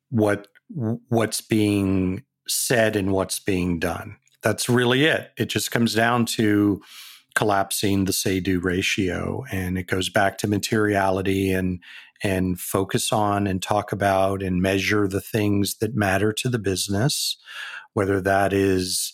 what 0.09 0.47
what's 0.69 1.41
being 1.41 2.23
said 2.47 2.95
and 2.95 3.11
what's 3.11 3.41
being 3.41 3.79
done. 3.79 4.15
That's 4.41 4.69
really 4.69 5.03
it. 5.03 5.33
It 5.37 5.47
just 5.47 5.71
comes 5.71 5.93
down 5.93 6.27
to 6.27 6.81
collapsing 7.35 8.05
the 8.05 8.13
say 8.13 8.39
do 8.39 8.61
ratio 8.61 9.43
and 9.51 9.77
it 9.77 9.87
goes 9.87 10.07
back 10.07 10.37
to 10.37 10.47
materiality 10.47 11.51
and 11.51 11.83
and 12.23 12.57
focus 12.57 13.11
on 13.11 13.47
and 13.47 13.61
talk 13.61 13.91
about 13.91 14.41
and 14.41 14.61
measure 14.61 15.09
the 15.09 15.19
things 15.19 15.79
that 15.79 15.93
matter 15.93 16.31
to 16.31 16.47
the 16.47 16.57
business 16.57 17.35
whether 17.93 18.21
that 18.21 18.51
is 18.53 19.13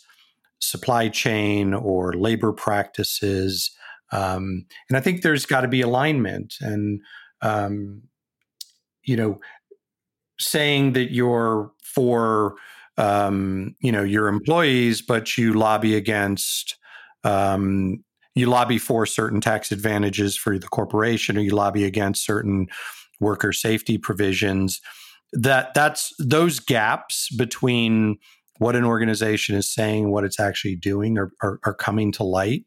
supply 0.60 1.10
chain 1.10 1.74
or 1.74 2.14
labor 2.14 2.54
practices 2.54 3.72
um, 4.12 4.66
and 4.90 4.98
I 4.98 5.02
think 5.02 5.22
there's 5.22 5.46
got 5.46 5.62
to 5.62 5.68
be 5.68 5.82
alignment 5.82 6.56
and, 6.62 7.02
um, 7.42 8.04
you 9.04 9.16
know, 9.16 9.40
saying 10.40 10.94
that 10.94 11.12
you're 11.12 11.72
for, 11.84 12.56
um, 12.98 13.76
you 13.80 13.92
know, 13.92 14.04
your 14.04 14.28
employees, 14.28 15.02
but 15.02 15.38
you 15.38 15.54
lobby 15.54 15.96
against, 15.96 16.78
um, 17.24 18.04
you 18.36 18.48
lobby 18.48 18.78
for 18.78 19.06
certain 19.06 19.42
tax 19.42 19.72
advantages 19.72 20.36
for 20.36 20.60
the 20.60 20.68
corporation 20.68 21.38
or 21.38 21.42
you 21.42 21.52
lobby 21.52 21.86
against 21.86 22.26
certain 22.26 22.68
worker 23.20 23.54
safety 23.54 23.98
provisions. 23.98 24.82
That 25.34 25.74
that's 25.74 26.14
those 26.20 26.60
gaps 26.60 27.30
between 27.36 28.18
what 28.58 28.76
an 28.76 28.86
organization 28.86 29.56
is 29.56 29.74
saying 29.74 30.12
what 30.12 30.24
it's 30.24 30.40
actually 30.40 30.76
doing 30.76 31.18
are, 31.18 31.32
are, 31.42 31.60
are 31.66 31.74
coming 31.74 32.12
to 32.14 32.24
light 32.24 32.64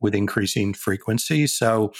with 0.00 0.14
increasing 0.14 0.74
frequency. 0.74 1.46
So 1.46 1.92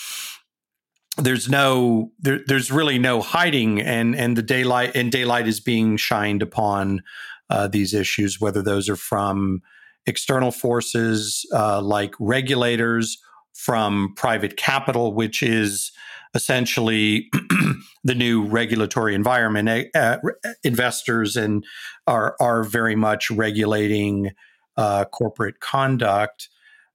there's 1.16 1.48
no 1.48 2.10
there, 2.18 2.40
there's 2.46 2.70
really 2.70 2.98
no 2.98 3.20
hiding 3.20 3.80
and 3.80 4.14
and 4.14 4.36
the 4.36 4.42
daylight 4.42 4.94
and 4.94 5.10
daylight 5.10 5.46
is 5.46 5.60
being 5.60 5.96
shined 5.96 6.42
upon 6.42 7.02
uh, 7.50 7.66
these 7.68 7.94
issues 7.94 8.40
whether 8.40 8.62
those 8.62 8.88
are 8.88 8.96
from 8.96 9.60
external 10.06 10.50
forces 10.50 11.44
uh, 11.52 11.80
like 11.82 12.14
regulators 12.20 13.18
from 13.52 14.14
private 14.16 14.56
capital 14.56 15.12
which 15.12 15.42
is 15.42 15.92
essentially 16.34 17.28
the 18.04 18.14
new 18.14 18.46
regulatory 18.46 19.14
environment 19.14 19.88
uh, 19.94 20.18
investors 20.62 21.36
and 21.36 21.64
are 22.06 22.36
are 22.40 22.62
very 22.62 22.94
much 22.94 23.30
regulating 23.30 24.30
uh, 24.76 25.04
corporate 25.06 25.60
conduct 25.60 26.48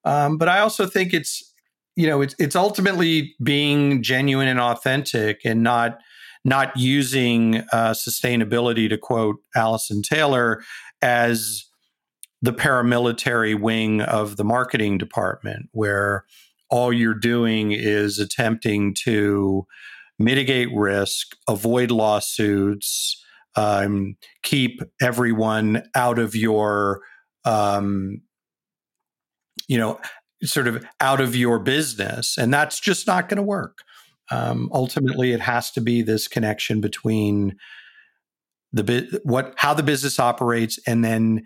um, 0.05 0.37
but 0.37 0.47
I 0.47 0.59
also 0.59 0.85
think 0.85 1.13
it's 1.13 1.53
you 1.95 2.07
know 2.07 2.21
it's 2.21 2.35
it's 2.39 2.55
ultimately 2.55 3.35
being 3.43 4.01
genuine 4.03 4.47
and 4.47 4.59
authentic 4.59 5.41
and 5.43 5.63
not 5.63 5.99
not 6.45 6.77
using 6.77 7.57
uh, 7.73 7.91
sustainability, 7.91 8.87
to 8.87 8.97
quote 8.97 9.37
Alison 9.55 10.03
Taylor, 10.03 10.63
as 11.01 11.65
the 12.41 12.53
paramilitary 12.53 13.59
wing 13.59 14.01
of 14.01 14.37
the 14.37 14.43
marketing 14.43 14.99
department, 14.99 15.67
where 15.71 16.23
all 16.69 16.93
you're 16.93 17.15
doing 17.15 17.71
is 17.71 18.19
attempting 18.19 18.93
to 18.93 19.65
mitigate 20.19 20.69
risk, 20.73 21.35
avoid 21.49 21.89
lawsuits, 21.89 23.23
um, 23.55 24.15
keep 24.43 24.81
everyone 25.01 25.81
out 25.95 26.19
of 26.19 26.35
your, 26.35 27.01
um, 27.43 28.21
you 29.67 29.77
know, 29.77 29.99
sort 30.43 30.67
of 30.67 30.85
out 30.99 31.21
of 31.21 31.35
your 31.35 31.59
business. 31.59 32.37
And 32.37 32.53
that's 32.53 32.79
just 32.79 33.07
not 33.07 33.29
going 33.29 33.37
to 33.37 33.43
work. 33.43 33.79
Um, 34.31 34.69
ultimately, 34.73 35.33
it 35.33 35.41
has 35.41 35.71
to 35.71 35.81
be 35.81 36.01
this 36.01 36.27
connection 36.27 36.81
between 36.81 37.57
the 38.73 39.21
what 39.23 39.53
how 39.57 39.73
the 39.73 39.83
business 39.83 40.19
operates 40.19 40.79
and 40.85 41.03
then 41.03 41.43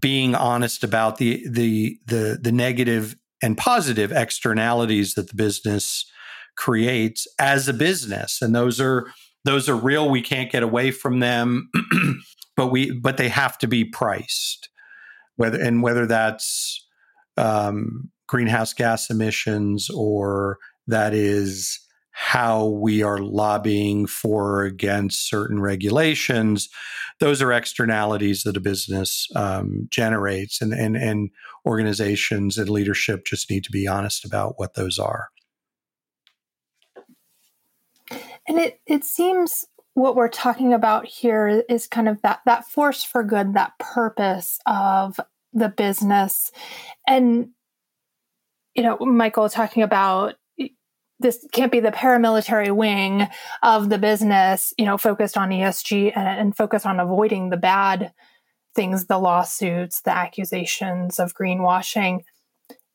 being 0.00 0.34
honest 0.34 0.82
about 0.82 1.18
the 1.18 1.46
the 1.48 1.98
the 2.06 2.38
the 2.40 2.52
negative 2.52 3.16
and 3.42 3.56
positive 3.56 4.10
externalities 4.12 5.14
that 5.14 5.28
the 5.28 5.36
business 5.36 6.10
creates 6.56 7.26
as 7.38 7.68
a 7.68 7.72
business 7.72 8.40
and 8.40 8.54
those 8.54 8.80
are 8.80 9.06
those 9.44 9.68
are 9.68 9.76
real 9.76 10.08
we 10.08 10.22
can't 10.22 10.50
get 10.50 10.62
away 10.62 10.90
from 10.90 11.20
them 11.20 11.70
but 12.56 12.68
we 12.68 12.90
but 12.98 13.16
they 13.16 13.28
have 13.28 13.58
to 13.58 13.68
be 13.68 13.84
priced 13.84 14.68
whether 15.36 15.60
and 15.60 15.82
whether 15.82 16.06
that's 16.06 16.85
um, 17.36 18.10
greenhouse 18.26 18.72
gas 18.72 19.10
emissions 19.10 19.88
or 19.90 20.58
that 20.86 21.14
is 21.14 21.80
how 22.18 22.64
we 22.64 23.02
are 23.02 23.18
lobbying 23.18 24.06
for 24.06 24.62
against 24.64 25.28
certain 25.28 25.60
regulations. 25.60 26.70
Those 27.20 27.42
are 27.42 27.52
externalities 27.52 28.42
that 28.44 28.56
a 28.56 28.60
business 28.60 29.28
um, 29.36 29.86
generates 29.90 30.62
and, 30.62 30.72
and 30.72 30.96
and 30.96 31.30
organizations 31.66 32.56
and 32.56 32.70
leadership 32.70 33.26
just 33.26 33.50
need 33.50 33.64
to 33.64 33.70
be 33.70 33.86
honest 33.86 34.24
about 34.24 34.54
what 34.56 34.74
those 34.74 34.98
are. 34.98 35.28
And 38.48 38.58
it 38.58 38.80
it 38.86 39.04
seems 39.04 39.66
what 39.92 40.16
we're 40.16 40.28
talking 40.28 40.72
about 40.72 41.06
here 41.06 41.64
is 41.68 41.86
kind 41.86 42.08
of 42.08 42.22
that 42.22 42.40
that 42.46 42.66
force 42.66 43.02
for 43.02 43.24
good 43.24 43.52
that 43.54 43.72
purpose 43.78 44.58
of 44.66 45.20
the 45.58 45.68
business 45.68 46.52
and 47.06 47.48
you 48.74 48.82
know 48.82 48.96
michael 49.00 49.48
talking 49.48 49.82
about 49.82 50.34
this 51.18 51.46
can't 51.52 51.72
be 51.72 51.80
the 51.80 51.90
paramilitary 51.90 52.74
wing 52.74 53.28
of 53.62 53.88
the 53.88 53.98
business, 53.98 54.74
you 54.76 54.84
know, 54.84 54.98
focused 54.98 55.36
on 55.36 55.50
ESG 55.50 56.12
and, 56.14 56.28
and 56.40 56.56
focused 56.56 56.86
on 56.86 57.00
avoiding 57.00 57.50
the 57.50 57.56
bad 57.56 58.12
things, 58.74 59.06
the 59.06 59.18
lawsuits, 59.18 60.02
the 60.02 60.14
accusations 60.14 61.18
of 61.18 61.34
greenwashing. 61.34 62.22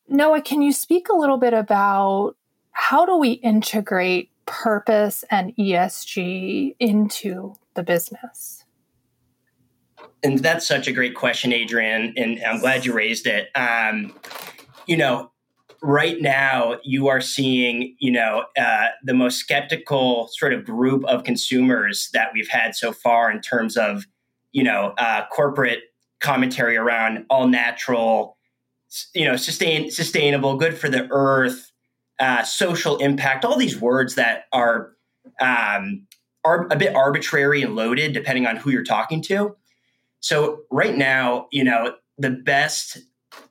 Noah, 0.08 0.42
can 0.42 0.62
you 0.62 0.72
speak 0.72 1.08
a 1.08 1.16
little 1.16 1.38
bit 1.38 1.52
about 1.52 2.34
how 2.70 3.04
do 3.04 3.16
we 3.16 3.32
integrate 3.32 4.30
purpose 4.46 5.24
and 5.30 5.54
ESG 5.56 6.76
into 6.78 7.54
the 7.74 7.82
business? 7.82 8.61
And 10.22 10.38
that's 10.38 10.66
such 10.66 10.86
a 10.86 10.92
great 10.92 11.14
question, 11.14 11.52
Adrian, 11.52 12.14
and 12.16 12.40
I'm 12.44 12.60
glad 12.60 12.86
you 12.86 12.92
raised 12.92 13.26
it. 13.26 13.48
Um, 13.56 14.14
you 14.86 14.96
know, 14.96 15.32
right 15.82 16.20
now 16.20 16.78
you 16.84 17.08
are 17.08 17.20
seeing 17.20 17.96
you 17.98 18.12
know 18.12 18.44
uh, 18.56 18.88
the 19.02 19.14
most 19.14 19.38
skeptical 19.38 20.28
sort 20.32 20.52
of 20.52 20.64
group 20.64 21.04
of 21.06 21.24
consumers 21.24 22.08
that 22.12 22.28
we've 22.32 22.48
had 22.48 22.74
so 22.74 22.92
far 22.92 23.30
in 23.30 23.40
terms 23.40 23.76
of 23.76 24.06
you 24.52 24.62
know 24.62 24.94
uh, 24.98 25.26
corporate 25.32 25.80
commentary 26.20 26.76
around 26.76 27.26
all 27.28 27.48
natural 27.48 28.38
you 29.14 29.24
know 29.24 29.36
sustain 29.36 29.90
sustainable 29.90 30.56
good 30.56 30.78
for 30.78 30.88
the 30.88 31.08
earth 31.10 31.72
uh, 32.20 32.44
social 32.44 32.96
impact 32.98 33.44
all 33.44 33.58
these 33.58 33.80
words 33.80 34.14
that 34.14 34.44
are 34.52 34.92
um, 35.40 36.06
are 36.44 36.68
a 36.70 36.76
bit 36.76 36.94
arbitrary 36.94 37.62
and 37.62 37.74
loaded 37.74 38.12
depending 38.12 38.46
on 38.46 38.56
who 38.56 38.70
you're 38.70 38.84
talking 38.84 39.20
to 39.20 39.56
so 40.22 40.62
right 40.70 40.96
now 40.96 41.46
you 41.52 41.62
know 41.62 41.94
the 42.18 42.30
best 42.30 42.98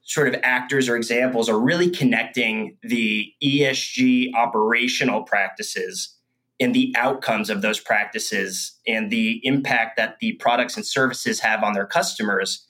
sort 0.04 0.28
of 0.28 0.36
actors 0.44 0.90
or 0.90 0.96
examples 0.96 1.48
are 1.48 1.60
really 1.60 1.90
connecting 1.90 2.78
the 2.84 3.32
ESG 3.44 4.34
operational 4.34 5.24
practices 5.24 6.18
and 6.60 6.76
the 6.76 6.94
outcomes 6.98 7.50
of 7.50 7.62
those 7.62 7.80
practices 7.80 8.74
and 8.88 9.10
the 9.10 9.40
impact 9.44 9.98
that 9.98 10.20
the 10.20 10.34
products 10.34 10.76
and 10.76 10.86
services 10.86 11.40
have 11.40 11.64
on 11.64 11.74
their 11.74 11.86
customers 11.86 12.68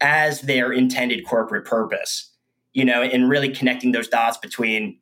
as 0.00 0.42
their 0.42 0.72
intended 0.72 1.26
corporate 1.26 1.66
purpose. 1.66 2.32
You 2.72 2.84
know, 2.84 3.02
and 3.02 3.28
really 3.28 3.50
connecting 3.50 3.92
those 3.92 4.08
dots 4.08 4.38
between 4.38 4.98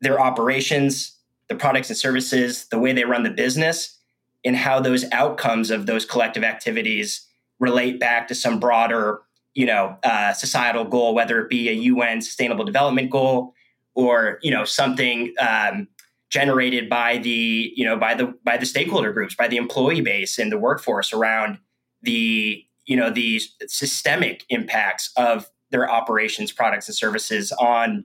their 0.00 0.20
operations, 0.20 1.16
the 1.48 1.54
products 1.54 1.88
and 1.88 1.96
services, 1.96 2.66
the 2.70 2.78
way 2.78 2.92
they 2.92 3.04
run 3.04 3.22
the 3.22 3.30
business, 3.30 3.98
and 4.44 4.54
how 4.54 4.80
those 4.80 5.04
outcomes 5.12 5.70
of 5.70 5.86
those 5.86 6.04
collective 6.04 6.44
activities 6.44 7.26
relate 7.60 8.00
back 8.00 8.26
to 8.28 8.34
some 8.34 8.58
broader 8.58 9.20
you 9.54 9.66
know 9.66 9.96
uh, 10.02 10.32
societal 10.32 10.84
goal, 10.84 11.14
whether 11.14 11.40
it 11.40 11.48
be 11.48 11.68
a 11.68 11.72
UN 11.72 12.20
Sustainable 12.20 12.64
Development 12.64 13.10
Goal 13.10 13.54
or 13.94 14.38
you 14.42 14.50
know 14.50 14.64
something 14.64 15.34
um, 15.40 15.88
generated 16.30 16.88
by 16.88 17.18
the 17.18 17.72
you 17.76 17.84
know 17.84 17.96
by 17.96 18.14
the 18.14 18.34
by 18.44 18.56
the 18.56 18.66
stakeholder 18.66 19.12
groups, 19.12 19.34
by 19.34 19.48
the 19.48 19.56
employee 19.56 20.00
base 20.00 20.38
and 20.38 20.50
the 20.50 20.58
workforce 20.58 21.12
around 21.12 21.58
the 22.02 22.64
you 22.86 22.96
know 22.96 23.10
the 23.10 23.40
systemic 23.66 24.44
impacts 24.48 25.12
of 25.16 25.48
their 25.70 25.90
operations, 25.90 26.50
products, 26.52 26.88
and 26.88 26.96
services 26.96 27.52
on 27.52 28.04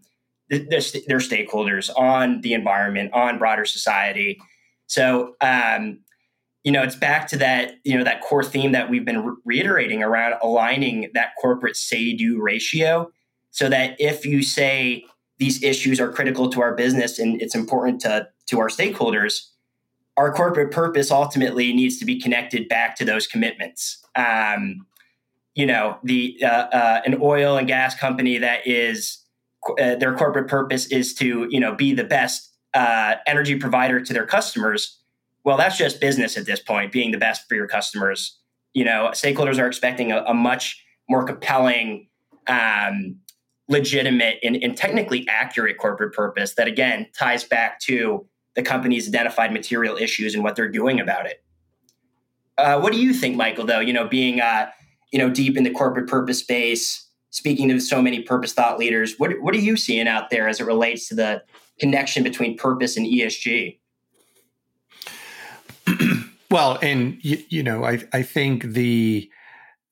the, 0.49 0.59
the, 0.59 1.03
their 1.07 1.17
stakeholders, 1.17 1.89
on 1.97 2.41
the 2.41 2.53
environment, 2.53 3.11
on 3.13 3.39
broader 3.39 3.65
society. 3.65 4.39
So 4.87 5.35
um, 5.41 5.99
you 6.65 6.71
know, 6.71 6.81
it's 6.81 6.95
back 6.95 7.27
to 7.27 7.37
that, 7.37 7.75
you 7.83 7.95
know, 7.95 8.03
that 8.03 8.21
core 8.21 8.43
theme 8.43 8.71
that 8.71 8.89
we've 8.89 9.05
been 9.05 9.23
re- 9.23 9.35
reiterating 9.45 10.01
around 10.01 10.33
aligning 10.41 11.11
that 11.13 11.29
corporate 11.39 11.77
say 11.77 12.13
do 12.13 12.41
ratio 12.41 13.11
so 13.51 13.69
that 13.69 13.95
if 13.99 14.25
you 14.25 14.41
say 14.41 15.05
these 15.37 15.61
issues 15.61 15.99
are 15.99 16.11
critical 16.11 16.49
to 16.49 16.61
our 16.61 16.73
business 16.73 17.19
and 17.19 17.39
it's 17.39 17.53
important 17.53 18.01
to, 18.01 18.27
to 18.47 18.59
our 18.59 18.67
stakeholders, 18.67 19.51
our 20.17 20.33
corporate 20.33 20.71
purpose 20.71 21.11
ultimately 21.11 21.71
needs 21.71 21.99
to 21.99 22.05
be 22.05 22.19
connected 22.19 22.67
back 22.67 22.95
to 22.95 23.05
those 23.05 23.27
commitments. 23.27 24.03
Um, 24.15 24.87
you 25.53 25.67
know, 25.67 25.99
the 26.03 26.39
uh, 26.43 26.47
uh, 26.47 27.01
an 27.05 27.19
oil 27.21 27.57
and 27.57 27.67
gas 27.67 27.95
company 27.95 28.39
that 28.39 28.65
is 28.65 29.19
uh, 29.79 29.95
their 29.95 30.15
corporate 30.15 30.47
purpose 30.47 30.87
is 30.87 31.13
to 31.15 31.47
you 31.49 31.59
know 31.59 31.75
be 31.75 31.93
the 31.93 32.03
best 32.03 32.51
uh, 32.73 33.15
energy 33.27 33.55
provider 33.55 34.01
to 34.01 34.13
their 34.13 34.25
customers 34.25 34.99
well, 35.45 35.57
that's 35.57 35.77
just 35.77 36.01
business 36.01 36.37
at 36.37 36.45
this 36.45 36.59
point, 36.59 36.91
being 36.91 37.11
the 37.11 37.19
best 37.19 37.47
for 37.47 37.55
your 37.55 37.67
customers. 37.67 38.39
You 38.73 38.83
know, 38.83 39.11
stakeholders 39.13 39.59
are 39.59 39.67
expecting 39.67 40.11
a, 40.11 40.23
a 40.23 40.33
much 40.33 40.83
more 41.07 41.23
compelling, 41.23 42.07
um, 42.47 43.17
legitimate, 43.69 44.39
and, 44.43 44.57
and 44.57 44.75
technically 44.75 45.25
accurate 45.29 45.77
corporate 45.77 46.13
purpose 46.13 46.55
that, 46.55 46.67
again, 46.67 47.07
ties 47.17 47.43
back 47.43 47.79
to 47.81 48.25
the 48.55 48.63
company's 48.63 49.07
identified 49.07 49.53
material 49.53 49.97
issues 49.97 50.33
and 50.33 50.43
what 50.43 50.55
they're 50.55 50.69
doing 50.69 50.99
about 50.99 51.27
it. 51.27 51.43
Uh, 52.57 52.79
what 52.79 52.91
do 52.91 52.99
you 52.99 53.13
think, 53.13 53.35
Michael? 53.35 53.65
Though 53.65 53.81
you 53.81 53.93
know, 53.93 54.07
being 54.07 54.41
uh, 54.41 54.69
you 55.11 55.19
know 55.19 55.29
deep 55.29 55.57
in 55.57 55.63
the 55.63 55.71
corporate 55.71 56.07
purpose 56.07 56.39
space, 56.39 57.05
speaking 57.31 57.67
to 57.67 57.79
so 57.81 58.01
many 58.01 58.21
purpose 58.21 58.53
thought 58.53 58.79
leaders, 58.79 59.15
what 59.17 59.33
what 59.41 59.53
are 59.53 59.59
you 59.59 59.75
seeing 59.75 60.07
out 60.07 60.29
there 60.29 60.47
as 60.47 60.61
it 60.61 60.65
relates 60.65 61.09
to 61.09 61.15
the 61.15 61.43
connection 61.79 62.23
between 62.23 62.57
purpose 62.57 62.95
and 62.95 63.05
ESG? 63.05 63.77
well, 66.51 66.77
and 66.81 67.17
you, 67.21 67.43
you, 67.49 67.63
know, 67.63 67.83
I 67.83 68.03
I 68.13 68.21
think 68.23 68.63
the 68.63 69.29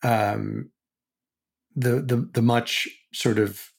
um, 0.03 0.69
the 1.75 2.01
the 2.01 2.29
the 2.34 2.41
much 2.41 2.88
sort 3.13 3.39
of 3.39 3.71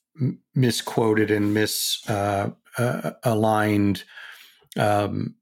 misquoted 0.55 1.31
and 1.31 1.57
misaligned 1.57 2.57
uh, 4.79 4.81
uh, 4.81 5.05
um, 5.07 5.35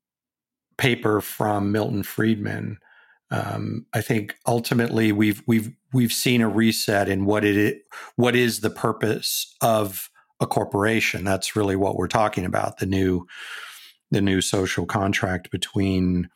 paper 0.78 1.20
from 1.20 1.72
Milton 1.72 2.02
Friedman. 2.02 2.78
Um, 3.30 3.86
I 3.94 4.00
think 4.02 4.36
ultimately 4.46 5.12
we've 5.12 5.42
we've 5.46 5.70
we've 5.92 6.12
seen 6.12 6.42
a 6.42 6.48
reset 6.48 7.08
in 7.08 7.24
what 7.24 7.44
it 7.44 7.82
what 8.16 8.36
is 8.36 8.60
the 8.60 8.70
purpose 8.70 9.54
of 9.60 10.10
a 10.40 10.46
corporation. 10.46 11.24
That's 11.24 11.56
really 11.56 11.76
what 11.76 11.96
we're 11.96 12.08
talking 12.08 12.44
about 12.44 12.78
the 12.78 12.86
new 12.86 13.26
the 14.10 14.20
new 14.20 14.42
social 14.42 14.84
contract 14.84 15.50
between 15.50 16.28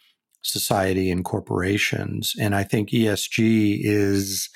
society 0.46 1.10
and 1.10 1.24
corporations. 1.24 2.34
And 2.40 2.54
I 2.54 2.62
think 2.62 2.90
ESG 2.90 3.80
is 3.82 4.48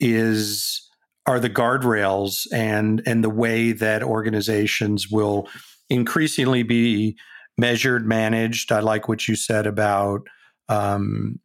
is 0.00 0.88
are 1.26 1.40
the 1.40 1.50
guardrails 1.50 2.46
and 2.52 3.02
and 3.06 3.22
the 3.22 3.30
way 3.30 3.72
that 3.72 4.02
organizations 4.02 5.10
will 5.10 5.48
increasingly 5.90 6.62
be 6.62 7.16
measured, 7.58 8.06
managed. 8.06 8.72
I 8.72 8.80
like 8.80 9.08
what 9.08 9.28
you 9.28 9.34
said 9.34 9.66
about, 9.66 10.26
um, 10.68 11.40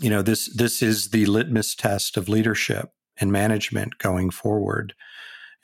you 0.00 0.08
know, 0.08 0.22
this 0.22 0.54
this 0.54 0.80
is 0.80 1.10
the 1.10 1.26
litmus 1.26 1.74
test 1.74 2.16
of 2.16 2.28
leadership 2.28 2.90
and 3.20 3.32
management 3.32 3.98
going 3.98 4.30
forward, 4.30 4.94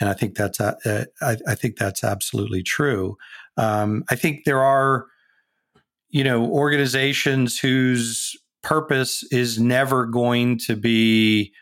and 0.00 0.10
I 0.10 0.12
think 0.12 0.34
that's 0.34 0.60
uh, 0.60 0.74
I, 1.22 1.36
I, 1.46 1.54
think 1.54 1.76
that's 1.76 2.02
absolutely 2.02 2.62
true. 2.62 3.16
Um, 3.56 4.04
I 4.10 4.16
think 4.16 4.44
there 4.44 4.62
are, 4.62 5.06
you 6.14 6.22
know, 6.22 6.44
organizations 6.44 7.58
whose 7.58 8.36
purpose 8.62 9.24
is 9.32 9.58
never 9.58 10.06
going 10.06 10.56
to 10.56 10.76
be 10.76 11.52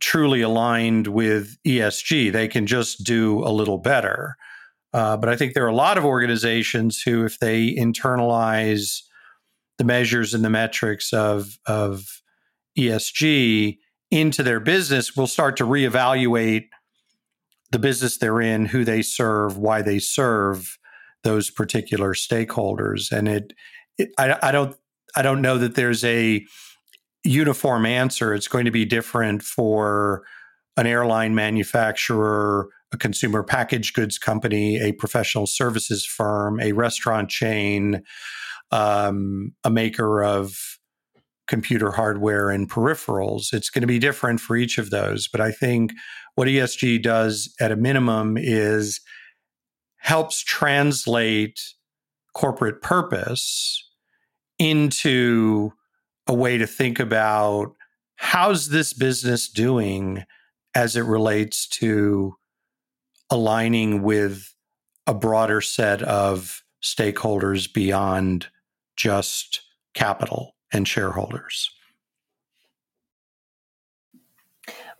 truly 0.00 0.42
aligned 0.42 1.08
with 1.08 1.56
ESG. 1.66 2.32
They 2.32 2.46
can 2.46 2.68
just 2.68 3.02
do 3.02 3.44
a 3.44 3.50
little 3.50 3.78
better. 3.78 4.36
Uh, 4.92 5.16
but 5.16 5.28
I 5.28 5.34
think 5.34 5.54
there 5.54 5.64
are 5.64 5.70
a 5.70 5.74
lot 5.74 5.98
of 5.98 6.04
organizations 6.04 7.02
who, 7.02 7.24
if 7.24 7.40
they 7.40 7.74
internalize 7.74 9.00
the 9.78 9.84
measures 9.84 10.34
and 10.34 10.44
the 10.44 10.50
metrics 10.50 11.12
of, 11.12 11.58
of 11.66 12.22
ESG 12.78 13.78
into 14.12 14.44
their 14.44 14.60
business, 14.60 15.16
will 15.16 15.26
start 15.26 15.56
to 15.56 15.66
reevaluate 15.66 16.68
the 17.72 17.80
business 17.80 18.18
they're 18.18 18.40
in, 18.40 18.66
who 18.66 18.84
they 18.84 19.02
serve, 19.02 19.58
why 19.58 19.82
they 19.82 19.98
serve 19.98 20.78
those 21.24 21.50
particular 21.50 22.14
stakeholders. 22.14 23.10
And 23.10 23.28
it, 23.28 23.52
it 23.98 24.10
I, 24.18 24.38
I 24.42 24.52
don't, 24.52 24.76
I 25.16 25.22
don't 25.22 25.42
know 25.42 25.58
that 25.58 25.74
there's 25.74 26.04
a 26.04 26.44
uniform 27.24 27.86
answer. 27.86 28.34
It's 28.34 28.48
going 28.48 28.66
to 28.66 28.70
be 28.70 28.84
different 28.84 29.42
for 29.42 30.22
an 30.76 30.86
airline 30.86 31.34
manufacturer, 31.34 32.68
a 32.92 32.96
consumer 32.96 33.42
packaged 33.42 33.94
goods 33.94 34.18
company, 34.18 34.76
a 34.80 34.92
professional 34.92 35.46
services 35.46 36.04
firm, 36.04 36.60
a 36.60 36.72
restaurant 36.72 37.28
chain, 37.28 38.02
um, 38.70 39.52
a 39.64 39.70
maker 39.70 40.22
of 40.22 40.78
computer 41.46 41.90
hardware 41.92 42.50
and 42.50 42.70
peripherals. 42.70 43.52
It's 43.52 43.70
going 43.70 43.82
to 43.82 43.86
be 43.86 43.98
different 43.98 44.40
for 44.40 44.56
each 44.56 44.78
of 44.78 44.90
those. 44.90 45.28
But 45.28 45.40
I 45.40 45.50
think 45.52 45.92
what 46.34 46.48
ESG 46.48 47.02
does 47.02 47.54
at 47.60 47.72
a 47.72 47.76
minimum 47.76 48.36
is 48.38 49.00
helps 50.04 50.42
translate 50.42 51.62
corporate 52.34 52.82
purpose 52.82 53.88
into 54.58 55.72
a 56.26 56.34
way 56.34 56.58
to 56.58 56.66
think 56.66 57.00
about 57.00 57.72
how's 58.16 58.68
this 58.68 58.92
business 58.92 59.48
doing 59.48 60.22
as 60.74 60.94
it 60.94 61.04
relates 61.04 61.66
to 61.66 62.34
aligning 63.30 64.02
with 64.02 64.54
a 65.06 65.14
broader 65.14 65.62
set 65.62 66.02
of 66.02 66.62
stakeholders 66.82 67.72
beyond 67.72 68.48
just 68.96 69.62
capital 69.94 70.54
and 70.70 70.86
shareholders. 70.86 71.70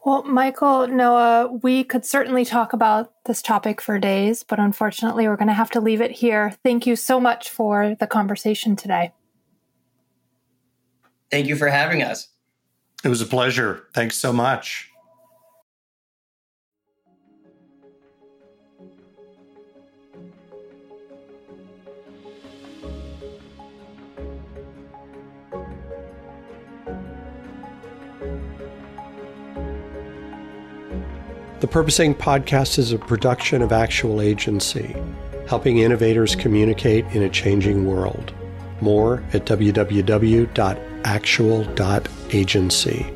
Well, 0.04 0.22
Michael, 0.24 0.86
Noah, 0.86 1.50
we 1.62 1.82
could 1.82 2.04
certainly 2.04 2.44
talk 2.44 2.74
about 2.74 3.12
this 3.24 3.40
topic 3.40 3.80
for 3.80 3.98
days, 3.98 4.42
but 4.42 4.58
unfortunately, 4.58 5.26
we're 5.26 5.36
going 5.36 5.48
to 5.48 5.54
have 5.54 5.70
to 5.70 5.80
leave 5.80 6.02
it 6.02 6.10
here. 6.10 6.54
Thank 6.62 6.86
you 6.86 6.94
so 6.94 7.18
much 7.18 7.48
for 7.48 7.96
the 7.98 8.06
conversation 8.06 8.76
today. 8.76 9.12
Thank 11.30 11.46
you 11.46 11.56
for 11.56 11.68
having 11.68 12.02
us. 12.02 12.28
It 13.02 13.08
was 13.08 13.22
a 13.22 13.26
pleasure. 13.26 13.84
Thanks 13.94 14.16
so 14.16 14.30
much. 14.30 14.90
Inc. 31.74 32.18
podcast 32.18 32.78
is 32.78 32.92
a 32.92 32.98
production 32.98 33.60
of 33.60 33.72
Actual 33.72 34.20
Agency, 34.20 34.94
helping 35.48 35.78
innovators 35.78 36.36
communicate 36.36 37.04
in 37.06 37.24
a 37.24 37.28
changing 37.28 37.84
world. 37.84 38.32
More 38.80 39.24
at 39.32 39.44
www 39.44 40.54
actual.agency. 41.04 43.13